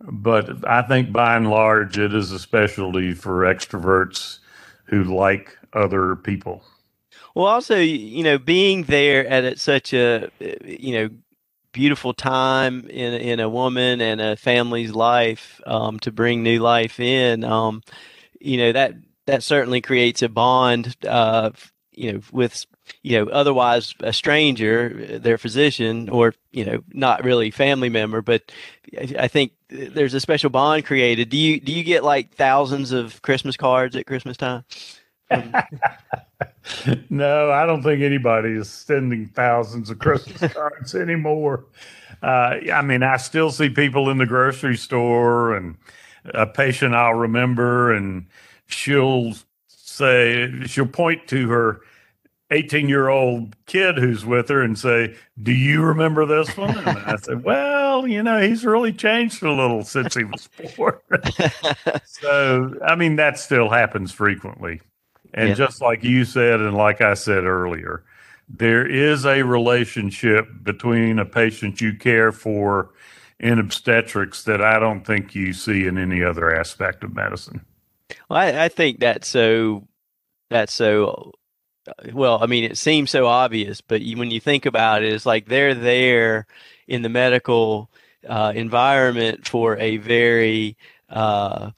but 0.00 0.68
I 0.68 0.82
think 0.82 1.12
by 1.12 1.36
and 1.36 1.50
large 1.50 1.98
it 1.98 2.14
is 2.14 2.32
a 2.32 2.38
specialty 2.38 3.14
for 3.14 3.40
extroverts 3.42 4.38
who 4.84 5.04
like 5.04 5.56
other 5.72 6.16
people. 6.16 6.62
Well, 7.34 7.46
also, 7.46 7.78
you 7.78 8.22
know, 8.22 8.38
being 8.38 8.84
there 8.84 9.26
at 9.26 9.58
such 9.58 9.92
a 9.92 10.30
you 10.40 10.92
know 10.92 11.10
beautiful 11.72 12.14
time 12.14 12.88
in 12.88 13.14
in 13.14 13.40
a 13.40 13.50
woman 13.50 14.00
and 14.00 14.20
a 14.20 14.36
family's 14.36 14.92
life 14.92 15.60
um, 15.66 15.98
to 16.00 16.10
bring 16.10 16.42
new 16.42 16.58
life 16.60 16.98
in, 16.98 17.44
um, 17.44 17.82
you 18.40 18.56
know 18.56 18.72
that 18.72 18.94
that 19.26 19.42
certainly 19.42 19.80
creates 19.80 20.22
a 20.22 20.28
bond. 20.28 20.96
Uh, 21.06 21.50
you 21.92 22.12
know, 22.12 22.20
with 22.32 22.66
you 23.02 23.18
know, 23.18 23.30
otherwise 23.30 23.94
a 24.00 24.12
stranger, 24.12 25.18
their 25.18 25.38
physician, 25.38 26.08
or 26.08 26.34
you 26.52 26.64
know, 26.64 26.82
not 26.92 27.24
really 27.24 27.50
family 27.50 27.88
member, 27.88 28.22
but 28.22 28.52
I 29.18 29.28
think 29.28 29.52
there's 29.68 30.14
a 30.14 30.20
special 30.20 30.50
bond 30.50 30.84
created. 30.84 31.28
Do 31.28 31.36
you 31.36 31.60
do 31.60 31.72
you 31.72 31.82
get 31.82 32.04
like 32.04 32.34
thousands 32.34 32.92
of 32.92 33.22
Christmas 33.22 33.56
cards 33.56 33.96
at 33.96 34.06
Christmas 34.06 34.36
time? 34.36 34.64
no, 37.10 37.50
I 37.50 37.66
don't 37.66 37.82
think 37.82 38.02
anybody 38.02 38.50
is 38.50 38.70
sending 38.70 39.26
thousands 39.26 39.90
of 39.90 39.98
Christmas 39.98 40.52
cards 40.54 40.94
anymore. 40.94 41.64
Uh, 42.22 42.58
I 42.72 42.82
mean, 42.82 43.02
I 43.02 43.16
still 43.16 43.50
see 43.50 43.68
people 43.68 44.08
in 44.10 44.18
the 44.18 44.26
grocery 44.26 44.76
store 44.76 45.54
and 45.54 45.76
a 46.26 46.46
patient 46.46 46.94
I'll 46.94 47.14
remember, 47.14 47.92
and 47.92 48.26
she'll 48.66 49.34
say, 49.68 50.50
she'll 50.66 50.86
point 50.86 51.26
to 51.28 51.48
her 51.48 51.80
18 52.50 52.88
year 52.88 53.08
old 53.08 53.56
kid 53.66 53.98
who's 53.98 54.24
with 54.24 54.48
her 54.48 54.62
and 54.62 54.78
say, 54.78 55.16
Do 55.42 55.52
you 55.52 55.82
remember 55.82 56.26
this 56.26 56.56
one? 56.56 56.76
And 56.78 56.88
I 56.88 57.16
said, 57.22 57.42
Well, 57.42 58.06
you 58.06 58.22
know, 58.22 58.40
he's 58.40 58.64
really 58.64 58.92
changed 58.92 59.42
a 59.42 59.52
little 59.52 59.82
since 59.82 60.14
he 60.14 60.24
was 60.24 60.48
four. 60.74 61.02
so, 62.04 62.74
I 62.86 62.94
mean, 62.94 63.16
that 63.16 63.38
still 63.38 63.68
happens 63.68 64.12
frequently. 64.12 64.80
And 65.34 65.50
yeah. 65.50 65.54
just 65.54 65.82
like 65.82 66.04
you 66.04 66.24
said, 66.24 66.60
and 66.60 66.76
like 66.76 67.00
I 67.00 67.14
said 67.14 67.44
earlier, 67.44 68.04
there 68.48 68.86
is 68.86 69.26
a 69.26 69.42
relationship 69.42 70.48
between 70.62 71.18
a 71.18 71.24
patient 71.24 71.80
you 71.80 71.94
care 71.94 72.30
for 72.30 72.90
in 73.40 73.58
obstetrics 73.58 74.44
that 74.44 74.62
I 74.62 74.78
don't 74.78 75.04
think 75.04 75.34
you 75.34 75.52
see 75.52 75.86
in 75.86 75.98
any 75.98 76.22
other 76.22 76.54
aspect 76.54 77.04
of 77.04 77.14
medicine. 77.14 77.64
Well, 78.28 78.38
I, 78.38 78.64
I 78.64 78.68
think 78.68 79.00
that's 79.00 79.28
so 79.28 79.86
that's 80.48 80.72
so 80.72 81.32
well, 82.12 82.42
I 82.42 82.46
mean, 82.46 82.64
it 82.64 82.78
seems 82.78 83.10
so 83.10 83.26
obvious, 83.26 83.80
but 83.80 84.02
when 84.16 84.30
you 84.30 84.40
think 84.40 84.66
about 84.66 85.02
it, 85.02 85.12
it's 85.12 85.26
like 85.26 85.46
they're 85.46 85.74
there 85.74 86.46
in 86.86 87.02
the 87.02 87.08
medical 87.08 87.90
uh, 88.28 88.52
environment 88.54 89.46
for 89.46 89.76
a 89.78 89.96
very 89.98 90.76
uh, 91.08 91.70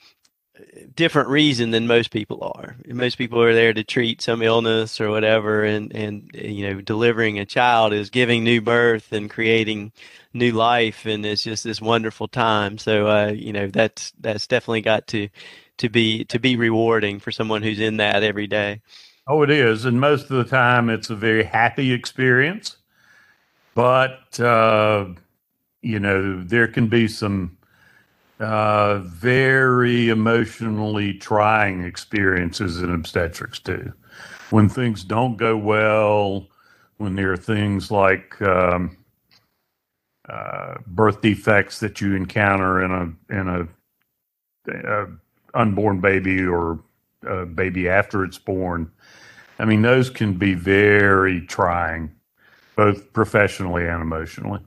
different 0.95 1.29
reason 1.29 1.71
than 1.71 1.87
most 1.87 2.11
people 2.11 2.39
are. 2.55 2.77
Most 2.87 3.19
people 3.19 3.43
are 3.43 3.55
there 3.55 3.73
to 3.73 3.85
treat 3.85 4.23
some 4.23 4.43
illness 4.43 5.01
or 5.01 5.11
whatever, 5.11 5.65
and 5.65 5.95
and 5.95 6.31
you 6.35 6.69
know, 6.69 6.81
delivering 6.81 7.39
a 7.39 7.45
child 7.47 7.93
is 7.93 8.11
giving 8.11 8.45
new 8.45 8.61
birth 8.61 9.13
and 9.13 9.31
creating 9.31 9.93
new 10.33 10.53
life, 10.53 11.07
and 11.07 11.25
it's 11.25 11.43
just 11.43 11.65
this 11.65 11.81
wonderful 11.81 12.29
time. 12.29 12.79
So, 12.79 13.07
uh, 13.09 13.33
you 13.35 13.53
know, 13.53 13.69
that's 13.69 14.13
that's 14.21 14.47
definitely 14.47 14.83
got 14.83 15.07
to 15.09 15.29
to 15.79 15.89
be 15.89 16.25
to 16.27 16.39
be 16.39 16.57
rewarding 16.57 17.21
for 17.21 17.33
someone 17.33 17.63
who's 17.63 17.81
in 17.81 17.99
that 17.99 18.23
every 18.23 18.47
day. 18.47 18.81
Oh, 19.29 19.43
it 19.43 19.51
is. 19.51 19.85
And 19.85 20.01
most 20.01 20.31
of 20.31 20.39
the 20.39 20.45
time, 20.45 20.89
it's 20.89 21.11
a 21.11 21.15
very 21.15 21.45
happy 21.45 21.93
experience. 21.93 22.79
But, 23.75 24.41
uh, 24.41 25.09
you 25.83 26.01
know, 26.01 26.43
there 26.43 26.67
can 26.67 26.89
be 26.89 27.07
some 27.09 27.59
uh, 28.41 28.99
very 29.01 30.09
emotionally 30.09 31.15
trying 31.15 31.85
experiences 31.85 32.83
in 32.83 32.93
obstetrics, 32.93 33.59
too. 33.59 33.93
When 34.51 34.69
things 34.69 35.05
don't 35.05 35.37
go 35.37 35.57
well, 35.57 36.49
when 36.97 37.15
there 37.15 37.33
are 37.33 37.37
things 37.37 37.91
like 37.91 38.41
um, 38.41 38.97
uh, 40.29 40.77
birth 40.87 41.21
defects 41.21 41.81
that 41.81 42.01
you 42.01 42.15
encounter 42.15 42.83
in 42.83 42.91
a 42.91 43.39
in 43.41 43.49
a, 43.49 43.69
a 44.73 45.07
unborn 45.55 46.01
baby 46.01 46.45
or 46.45 46.81
a 47.27 47.47
baby 47.47 47.89
after 47.89 48.25
it's 48.25 48.39
born, 48.39 48.91
I 49.59 49.65
mean, 49.65 49.83
those 49.83 50.11
can 50.11 50.35
be 50.35 50.55
very 50.55 51.41
trying, 51.47 52.13
both 52.77 53.13
professionally 53.13 53.87
and 53.87 54.01
emotionally. 54.01 54.61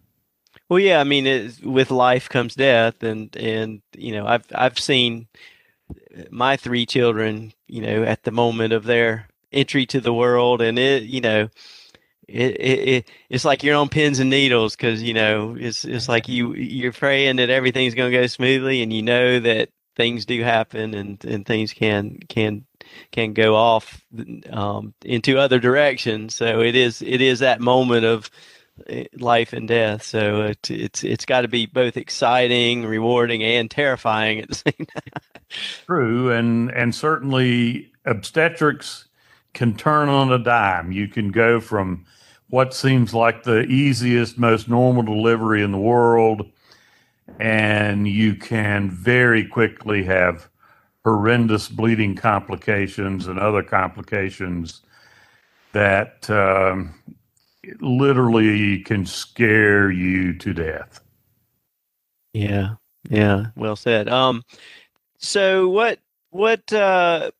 Well, 0.70 0.80
yeah, 0.80 1.00
I 1.00 1.04
mean, 1.04 1.28
it, 1.28 1.64
with 1.64 1.92
life 1.92 2.30
comes 2.30 2.56
death, 2.56 3.04
and 3.04 3.36
and 3.36 3.82
you 3.96 4.14
know, 4.14 4.26
I've 4.26 4.46
I've 4.54 4.80
seen 4.80 5.28
my 6.30 6.58
three 6.58 6.86
children, 6.86 7.54
you 7.68 7.82
know, 7.82 8.04
at 8.04 8.24
the 8.24 8.32
moment 8.32 8.74
of 8.74 8.86
their 8.86 9.28
entry 9.52 9.86
to 9.88 10.02
the 10.02 10.14
world, 10.14 10.62
and 10.62 10.80
it, 10.80 11.04
you 11.04 11.22
know, 11.22 11.50
it, 12.28 12.56
it, 12.56 12.90
it 12.90 13.10
it's 13.30 13.46
like 13.46 13.64
you're 13.64 13.76
on 13.76 13.90
pins 13.90 14.20
and 14.20 14.30
needles 14.30 14.76
because 14.76 15.04
you 15.04 15.14
know 15.14 15.56
it's 15.60 15.84
it's 15.84 16.08
like 16.08 16.30
you 16.30 16.54
you're 16.54 16.94
praying 16.94 17.38
that 17.38 17.50
everything's 17.50 17.96
going 17.96 18.12
to 18.12 18.18
go 18.18 18.28
smoothly, 18.28 18.82
and 18.82 18.94
you 18.94 19.02
know 19.02 19.40
that 19.40 19.70
things 20.02 20.26
do 20.26 20.42
happen, 20.42 20.96
and 20.96 21.24
and 21.24 21.46
things 21.46 21.74
can 21.74 22.18
can 22.28 22.66
can 23.12 23.34
go 23.34 23.56
off 23.56 24.04
um, 24.50 24.96
into 25.06 25.38
other 25.38 25.60
directions. 25.60 26.34
So 26.34 26.62
it 26.62 26.76
is 26.76 27.04
it 27.04 27.22
is 27.22 27.40
that 27.40 27.62
moment 27.62 28.06
of 28.06 28.32
eh, 28.88 29.06
life 29.20 29.54
and 29.54 29.68
death. 29.68 30.02
So 30.02 30.42
it's 30.42 30.72
it's 30.72 31.04
it's 31.04 31.26
got 31.26 31.42
to 31.42 31.48
be 31.48 31.68
both 31.68 31.98
exciting, 31.98 32.84
rewarding, 32.84 33.44
and 33.44 33.70
terrifying 33.70 34.40
at 34.40 34.50
the 34.50 34.56
same 34.66 34.88
time. 34.88 35.22
True, 35.86 36.32
and 36.32 36.72
and 36.72 36.96
certainly 36.96 37.92
obstetrics 38.06 39.06
can 39.54 39.76
turn 39.76 40.10
on 40.10 40.32
a 40.32 40.40
dime. 40.40 40.92
You 40.92 41.10
can 41.10 41.30
go 41.30 41.60
from 41.60 42.06
what 42.50 42.74
seems 42.74 43.14
like 43.14 43.44
the 43.44 43.62
easiest, 43.64 44.40
most 44.40 44.68
normal 44.68 45.04
delivery 45.04 45.62
in 45.62 45.72
the 45.72 45.78
world, 45.78 46.50
and 47.40 48.08
you 48.08 48.36
can 48.36 48.90
very 48.90 49.46
quickly 49.46 50.04
have 50.04 50.50
horrendous 51.04 51.68
bleeding 51.68 52.16
complications 52.16 53.28
and 53.28 53.40
other 53.40 53.64
complications 53.64 54.82
that 55.74 56.30
um, 56.30 56.94
literally 57.80 58.80
can 58.80 59.06
scare 59.06 59.92
you 59.92 60.34
to 60.34 60.54
death. 60.54 61.02
Yeah, 62.34 62.76
yeah, 63.10 63.48
well 63.56 63.76
said. 63.76 64.08
Um, 64.10 64.44
so 65.18 65.70
what 65.70 66.00
what 66.30 66.72
uh, 66.72 67.32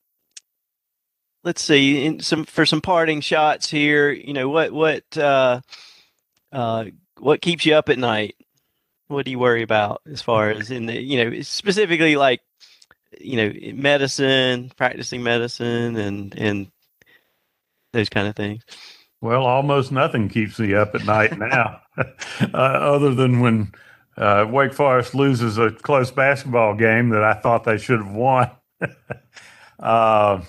let's 1.44 1.64
see 1.64 2.06
in 2.06 2.20
some 2.20 2.46
for 2.46 2.66
some 2.66 2.82
parting 2.82 3.22
shots 3.22 3.70
here. 3.70 4.12
You 4.12 4.34
know 4.34 4.50
what 4.50 4.72
what 4.72 5.18
uh, 5.18 5.62
uh, 6.52 6.86
what 7.20 7.42
keeps 7.42 7.66
you 7.66 7.76
up 7.76 7.90
at 7.90 7.98
night? 7.98 8.36
What 9.12 9.26
do 9.26 9.32
you 9.32 9.40
worry 9.40 9.62
about 9.62 10.02
as 10.10 10.22
far 10.22 10.50
as 10.50 10.72
in 10.72 10.86
the 10.86 11.00
you 11.00 11.24
know 11.24 11.42
specifically 11.42 12.16
like 12.16 12.42
you 13.20 13.36
know 13.38 13.74
medicine, 13.74 14.72
practicing 14.76 15.24
medicine, 15.24 15.98
and 15.98 16.38
and 16.38 16.72
those 17.94 18.10
kind 18.10 18.28
of 18.28 18.36
things. 18.36 18.64
Well, 19.20 19.46
almost 19.46 19.92
nothing 19.92 20.30
keeps 20.30 20.60
me 20.60 20.74
up 20.74 20.96
at 20.96 21.06
night 21.06 21.38
now, 21.38 21.82
uh, 21.98 22.48
other 22.54 23.14
than 23.14 23.40
when 23.40 23.72
uh, 24.18 24.48
Wake 24.50 24.74
Forest 24.74 25.14
loses 25.14 25.58
a 25.58 25.72
close 25.72 26.10
basketball 26.10 26.76
game 26.76 27.10
that 27.10 27.24
I 27.24 27.34
thought 27.34 27.64
they 27.64 27.78
should 27.78 28.00
have 28.00 28.14
won. 28.14 28.50
uh, 29.80 30.42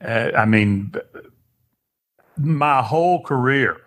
I 0.00 0.44
mean, 0.46 0.92
my 2.36 2.82
whole 2.82 3.22
career, 3.22 3.80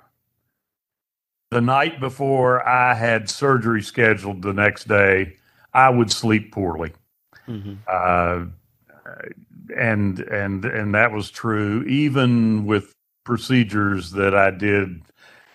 the 1.51 1.61
night 1.61 1.99
before 1.99 2.67
I 2.67 2.93
had 2.95 3.29
surgery 3.29 3.83
scheduled 3.83 4.41
the 4.41 4.53
next 4.53 4.87
day, 4.87 5.35
I 5.73 5.89
would 5.89 6.11
sleep 6.11 6.51
poorly. 6.51 6.93
Mm-hmm. 7.47 7.73
Uh, 7.87 8.45
and 9.77 10.19
and 10.19 10.65
and 10.65 10.95
that 10.95 11.11
was 11.11 11.29
true 11.29 11.83
even 11.83 12.65
with 12.65 12.93
procedures 13.23 14.11
that 14.11 14.33
I 14.33 14.51
did 14.51 15.01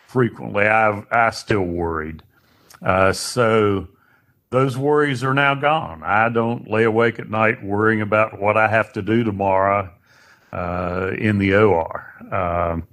frequently. 0.06 0.66
I 0.66 1.02
I 1.10 1.30
still 1.30 1.64
worried. 1.64 2.22
Uh, 2.82 3.12
so 3.12 3.88
those 4.50 4.76
worries 4.76 5.24
are 5.24 5.34
now 5.34 5.54
gone. 5.54 6.02
I 6.02 6.28
don't 6.28 6.70
lay 6.70 6.84
awake 6.84 7.18
at 7.18 7.30
night 7.30 7.64
worrying 7.64 8.02
about 8.02 8.38
what 8.38 8.56
I 8.56 8.68
have 8.68 8.92
to 8.94 9.02
do 9.02 9.24
tomorrow 9.24 9.90
uh, 10.52 11.10
in 11.18 11.38
the 11.38 11.54
OR. 11.54 12.14
Um, 12.30 12.86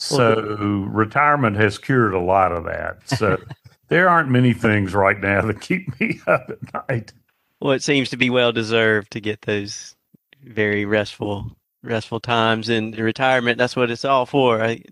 so 0.00 0.86
retirement 0.90 1.56
has 1.56 1.78
cured 1.78 2.14
a 2.14 2.20
lot 2.20 2.52
of 2.52 2.64
that. 2.64 3.06
So 3.06 3.38
there 3.88 4.08
aren't 4.08 4.30
many 4.30 4.54
things 4.54 4.94
right 4.94 5.20
now 5.20 5.42
that 5.42 5.60
keep 5.60 6.00
me 6.00 6.20
up 6.26 6.50
at 6.50 6.88
night. 6.88 7.12
Well, 7.60 7.72
it 7.72 7.82
seems 7.82 8.08
to 8.10 8.16
be 8.16 8.30
well 8.30 8.52
deserved 8.52 9.10
to 9.12 9.20
get 9.20 9.42
those 9.42 9.94
very 10.42 10.86
restful 10.86 11.54
restful 11.82 12.20
times 12.20 12.68
in 12.68 12.92
retirement. 12.92 13.58
That's 13.58 13.76
what 13.76 13.90
it's 13.90 14.04
all 14.04 14.26
for, 14.26 14.62
I, 14.62 14.82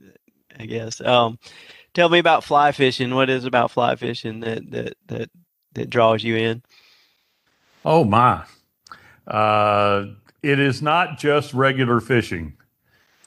I 0.59 0.67
guess. 0.67 1.01
Um, 1.01 1.39
tell 1.95 2.11
me 2.11 2.19
about 2.19 2.45
fly 2.45 2.73
fishing. 2.73 3.15
What 3.15 3.31
is 3.31 3.47
about 3.47 3.71
fly 3.71 3.97
fishing 3.97 4.41
that 4.41 4.71
that 4.71 4.97
that 5.07 5.31
that 5.73 5.91
draws 5.91 6.23
you 6.23 6.37
in? 6.37 6.63
Oh 7.83 8.05
my! 8.05 8.45
Uh, 9.27 10.07
it 10.43 10.59
is 10.59 10.83
not 10.83 11.19
just 11.19 11.55
regular 11.55 12.01
fishing 12.01 12.59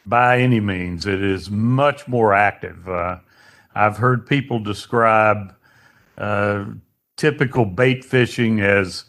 by 0.06 0.40
any 0.40 0.60
means. 0.60 1.06
It 1.06 1.24
is 1.24 1.50
much 1.50 2.08
more 2.08 2.34
active. 2.34 2.88
Uh, 2.88 3.20
I've 3.76 3.98
heard 3.98 4.26
people 4.26 4.60
describe 4.60 5.54
uh, 6.18 6.66
typical 7.18 7.66
bait 7.66 8.04
fishing 8.04 8.62
as 8.62 9.06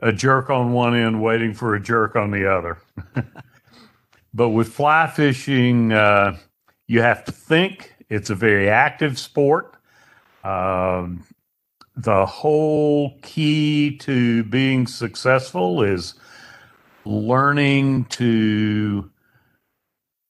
a 0.00 0.12
jerk 0.12 0.50
on 0.50 0.72
one 0.72 0.94
end 0.94 1.22
waiting 1.22 1.54
for 1.54 1.74
a 1.74 1.80
jerk 1.80 2.16
on 2.16 2.30
the 2.30 2.50
other. 2.50 2.78
but 4.34 4.50
with 4.50 4.68
fly 4.68 5.06
fishing, 5.06 5.92
uh, 5.92 6.36
you 6.86 7.02
have 7.02 7.24
to 7.24 7.32
think. 7.32 7.94
It's 8.08 8.30
a 8.30 8.34
very 8.34 8.68
active 8.68 9.18
sport. 9.18 9.76
Um, 10.44 11.24
the 11.96 12.26
whole 12.26 13.18
key 13.22 13.96
to 13.98 14.44
being 14.44 14.86
successful 14.86 15.82
is 15.82 16.14
learning 17.04 18.04
to 18.04 19.10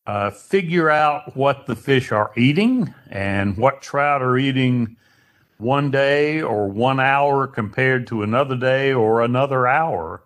uh, 0.07 0.31
figure 0.31 0.91
out 0.91 1.37
what 1.37 1.67
the 1.67 1.77
fish 1.77 2.13
are 2.13 2.31
eating 2.37 2.95
and 3.11 3.57
what 3.57 3.83
trout 3.83 4.23
are 4.23 4.39
eating 4.39 4.97
one 5.59 5.91
day 5.91 6.41
or 6.43 6.69
one 6.69 7.01
hour 7.01 7.47
compared 7.47 8.07
to 8.07 8.23
another 8.23 8.57
day 8.57 8.93
or 8.93 9.23
another 9.23 9.67
hour 9.67 10.23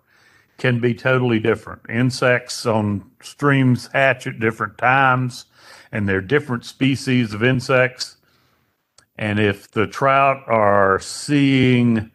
can 0.58 0.80
be 0.80 0.92
totally 0.92 1.38
different. 1.38 1.80
Insects 1.88 2.66
on 2.66 3.10
streams 3.22 3.88
hatch 3.92 4.26
at 4.26 4.38
different 4.40 4.76
times, 4.76 5.46
and 5.90 6.08
they're 6.08 6.20
different 6.20 6.64
species 6.64 7.32
of 7.32 7.42
insects. 7.42 8.16
And 9.16 9.38
if 9.38 9.70
the 9.70 9.86
trout 9.86 10.42
are 10.46 10.98
seeing 11.00 12.10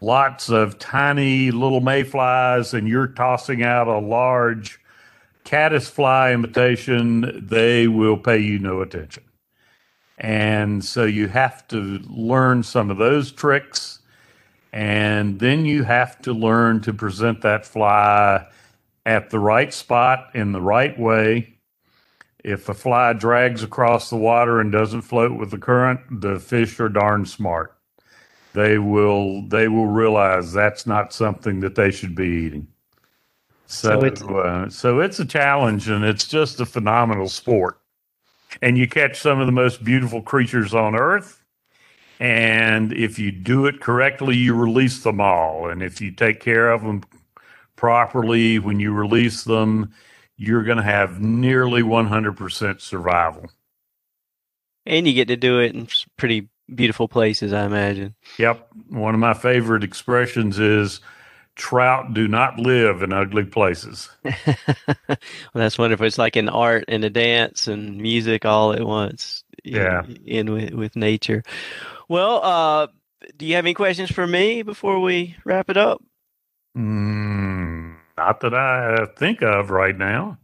lots 0.00 0.48
of 0.48 0.78
tiny 0.78 1.50
little 1.50 1.80
mayflies 1.80 2.74
and 2.74 2.88
you're 2.88 3.06
tossing 3.06 3.62
out 3.62 3.88
a 3.88 3.98
large 3.98 4.79
caddisfly 5.50 6.32
imitation, 6.32 7.44
they 7.44 7.88
will 7.88 8.16
pay 8.16 8.38
you 8.38 8.60
no 8.60 8.82
attention. 8.82 9.24
And 10.16 10.84
so 10.84 11.04
you 11.04 11.26
have 11.26 11.66
to 11.68 11.98
learn 12.08 12.62
some 12.62 12.88
of 12.88 12.98
those 12.98 13.32
tricks. 13.32 13.98
And 14.72 15.40
then 15.40 15.64
you 15.64 15.82
have 15.82 16.22
to 16.22 16.32
learn 16.32 16.82
to 16.82 16.92
present 16.92 17.40
that 17.40 17.66
fly 17.66 18.46
at 19.04 19.30
the 19.30 19.40
right 19.40 19.74
spot 19.74 20.30
in 20.34 20.52
the 20.52 20.60
right 20.60 20.96
way. 20.96 21.58
If 22.44 22.68
a 22.68 22.74
fly 22.74 23.12
drags 23.12 23.64
across 23.64 24.08
the 24.08 24.16
water 24.16 24.60
and 24.60 24.70
doesn't 24.70 25.02
float 25.02 25.36
with 25.36 25.50
the 25.50 25.58
current, 25.58 26.20
the 26.20 26.38
fish 26.38 26.78
are 26.78 26.88
darn 26.88 27.26
smart. 27.26 27.76
They 28.52 28.78
will 28.78 29.48
they 29.48 29.66
will 29.66 29.88
realize 29.88 30.52
that's 30.52 30.86
not 30.86 31.12
something 31.12 31.58
that 31.60 31.74
they 31.74 31.90
should 31.90 32.14
be 32.14 32.28
eating. 32.28 32.68
So, 33.70 34.00
so 34.00 34.06
it's, 34.06 34.22
uh, 34.22 34.68
so 34.68 35.00
it's 35.00 35.20
a 35.20 35.24
challenge 35.24 35.88
and 35.88 36.04
it's 36.04 36.26
just 36.26 36.60
a 36.60 36.66
phenomenal 36.66 37.28
sport 37.28 37.80
and 38.62 38.76
you 38.76 38.88
catch 38.88 39.20
some 39.20 39.40
of 39.40 39.46
the 39.46 39.52
most 39.52 39.84
beautiful 39.84 40.22
creatures 40.22 40.74
on 40.74 40.94
earth. 40.94 41.42
And 42.18 42.92
if 42.92 43.18
you 43.18 43.30
do 43.32 43.66
it 43.66 43.80
correctly, 43.80 44.36
you 44.36 44.54
release 44.54 45.02
them 45.02 45.20
all. 45.20 45.68
And 45.68 45.82
if 45.82 46.00
you 46.00 46.10
take 46.10 46.40
care 46.40 46.70
of 46.70 46.82
them 46.82 47.02
properly 47.76 48.58
when 48.58 48.78
you 48.78 48.92
release 48.92 49.44
them, 49.44 49.92
you're 50.36 50.64
going 50.64 50.76
to 50.76 50.82
have 50.82 51.20
nearly 51.20 51.82
100% 51.82 52.80
survival. 52.80 53.50
And 54.84 55.06
you 55.06 55.14
get 55.14 55.28
to 55.28 55.36
do 55.36 55.60
it 55.60 55.74
in 55.74 55.88
pretty 56.16 56.48
beautiful 56.74 57.08
places, 57.08 57.52
I 57.52 57.64
imagine. 57.64 58.14
Yep. 58.38 58.68
One 58.88 59.14
of 59.14 59.20
my 59.20 59.34
favorite 59.34 59.84
expressions 59.84 60.58
is 60.58 61.00
trout 61.60 62.14
do 62.14 62.26
not 62.26 62.58
live 62.58 63.02
in 63.02 63.12
ugly 63.12 63.44
places. 63.44 64.08
well, 64.24 65.18
that's 65.54 65.78
wonderful. 65.78 66.06
It's 66.06 66.18
like 66.18 66.36
an 66.36 66.48
art 66.48 66.86
and 66.88 67.04
a 67.04 67.10
dance 67.10 67.68
and 67.68 67.98
music 67.98 68.44
all 68.44 68.72
at 68.72 68.84
once. 68.84 69.44
Yeah. 69.62 70.04
In, 70.04 70.16
in 70.26 70.52
with, 70.52 70.72
with 70.72 70.96
nature. 70.96 71.42
Well, 72.08 72.42
uh, 72.42 72.86
do 73.36 73.46
you 73.46 73.54
have 73.56 73.66
any 73.66 73.74
questions 73.74 74.10
for 74.10 74.26
me 74.26 74.62
before 74.62 75.00
we 75.00 75.36
wrap 75.44 75.68
it 75.68 75.76
up? 75.76 76.02
Mm, 76.76 77.96
not 78.16 78.40
that 78.40 78.54
I 78.54 79.06
think 79.16 79.42
of 79.42 79.70
right 79.70 79.96
now. 79.96 80.38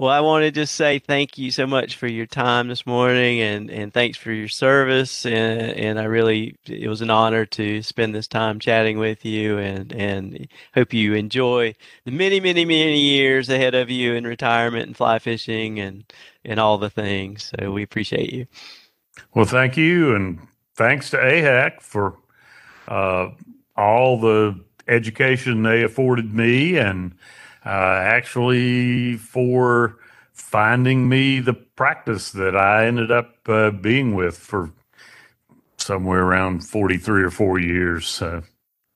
Well, 0.00 0.08
I 0.08 0.20
want 0.20 0.44
to 0.44 0.50
just 0.50 0.76
say 0.76 0.98
thank 0.98 1.36
you 1.36 1.50
so 1.50 1.66
much 1.66 1.96
for 1.96 2.06
your 2.06 2.24
time 2.24 2.68
this 2.68 2.86
morning, 2.86 3.40
and, 3.40 3.70
and 3.70 3.92
thanks 3.92 4.16
for 4.16 4.32
your 4.32 4.48
service. 4.48 5.26
And, 5.26 5.60
and 5.60 6.00
I 6.00 6.04
really, 6.04 6.56
it 6.64 6.88
was 6.88 7.02
an 7.02 7.10
honor 7.10 7.44
to 7.44 7.82
spend 7.82 8.14
this 8.14 8.26
time 8.26 8.60
chatting 8.60 8.98
with 8.98 9.26
you, 9.26 9.58
and 9.58 9.92
and 9.92 10.48
hope 10.72 10.94
you 10.94 11.12
enjoy 11.12 11.74
the 12.06 12.12
many, 12.12 12.40
many, 12.40 12.64
many 12.64 12.98
years 12.98 13.50
ahead 13.50 13.74
of 13.74 13.90
you 13.90 14.14
in 14.14 14.26
retirement 14.26 14.86
and 14.86 14.96
fly 14.96 15.18
fishing 15.18 15.78
and 15.78 16.10
and 16.46 16.58
all 16.58 16.78
the 16.78 16.88
things. 16.88 17.52
So 17.58 17.70
we 17.70 17.82
appreciate 17.82 18.32
you. 18.32 18.46
Well, 19.34 19.44
thank 19.44 19.76
you, 19.76 20.14
and 20.14 20.38
thanks 20.76 21.10
to 21.10 21.18
AHEC 21.18 21.82
for 21.82 22.16
uh, 22.88 23.28
all 23.76 24.18
the 24.18 24.58
education 24.88 25.62
they 25.62 25.82
afforded 25.82 26.32
me 26.32 26.78
and 26.78 27.14
actually, 27.68 29.16
for 29.16 29.96
finding 30.32 31.08
me 31.08 31.40
the 31.40 31.52
practice 31.52 32.32
that 32.32 32.56
I 32.56 32.86
ended 32.86 33.10
up 33.10 33.36
uh, 33.46 33.70
being 33.70 34.14
with 34.14 34.36
for 34.36 34.72
somewhere 35.76 36.22
around 36.22 36.66
43 36.66 37.22
or 37.22 37.30
4 37.30 37.60
years. 37.60 38.06
So 38.06 38.42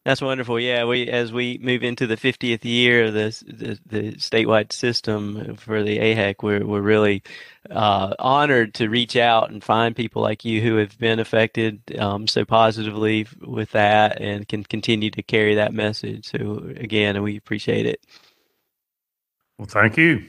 that's 0.04 0.20
wonderful. 0.20 0.60
Yeah, 0.60 0.84
we 0.84 1.08
as 1.08 1.32
we 1.32 1.58
move 1.62 1.82
into 1.82 2.06
the 2.06 2.16
50th 2.16 2.62
year 2.62 3.06
of 3.06 3.14
this 3.14 3.40
the, 3.40 3.78
the 3.86 4.12
statewide 4.12 4.70
system 4.70 5.56
for 5.56 5.82
the 5.82 5.98
AHEC, 5.98 6.42
we're 6.42 6.66
we're 6.66 6.82
really 6.82 7.22
uh, 7.70 8.14
honored 8.18 8.74
to 8.74 8.90
reach 8.90 9.16
out 9.16 9.50
and 9.50 9.64
find 9.64 9.96
people 9.96 10.20
like 10.20 10.44
you 10.44 10.60
who 10.60 10.76
have 10.76 10.98
been 10.98 11.20
affected 11.20 11.80
um, 11.98 12.26
so 12.26 12.44
positively 12.44 13.26
with 13.40 13.70
that 13.70 14.20
and 14.20 14.46
can 14.46 14.62
continue 14.62 15.10
to 15.10 15.22
carry 15.22 15.54
that 15.54 15.72
message. 15.72 16.28
So 16.28 16.70
again, 16.76 17.22
we 17.22 17.38
appreciate 17.38 17.86
it. 17.86 18.04
Well, 19.58 19.66
thank 19.66 19.96
you. 19.96 20.24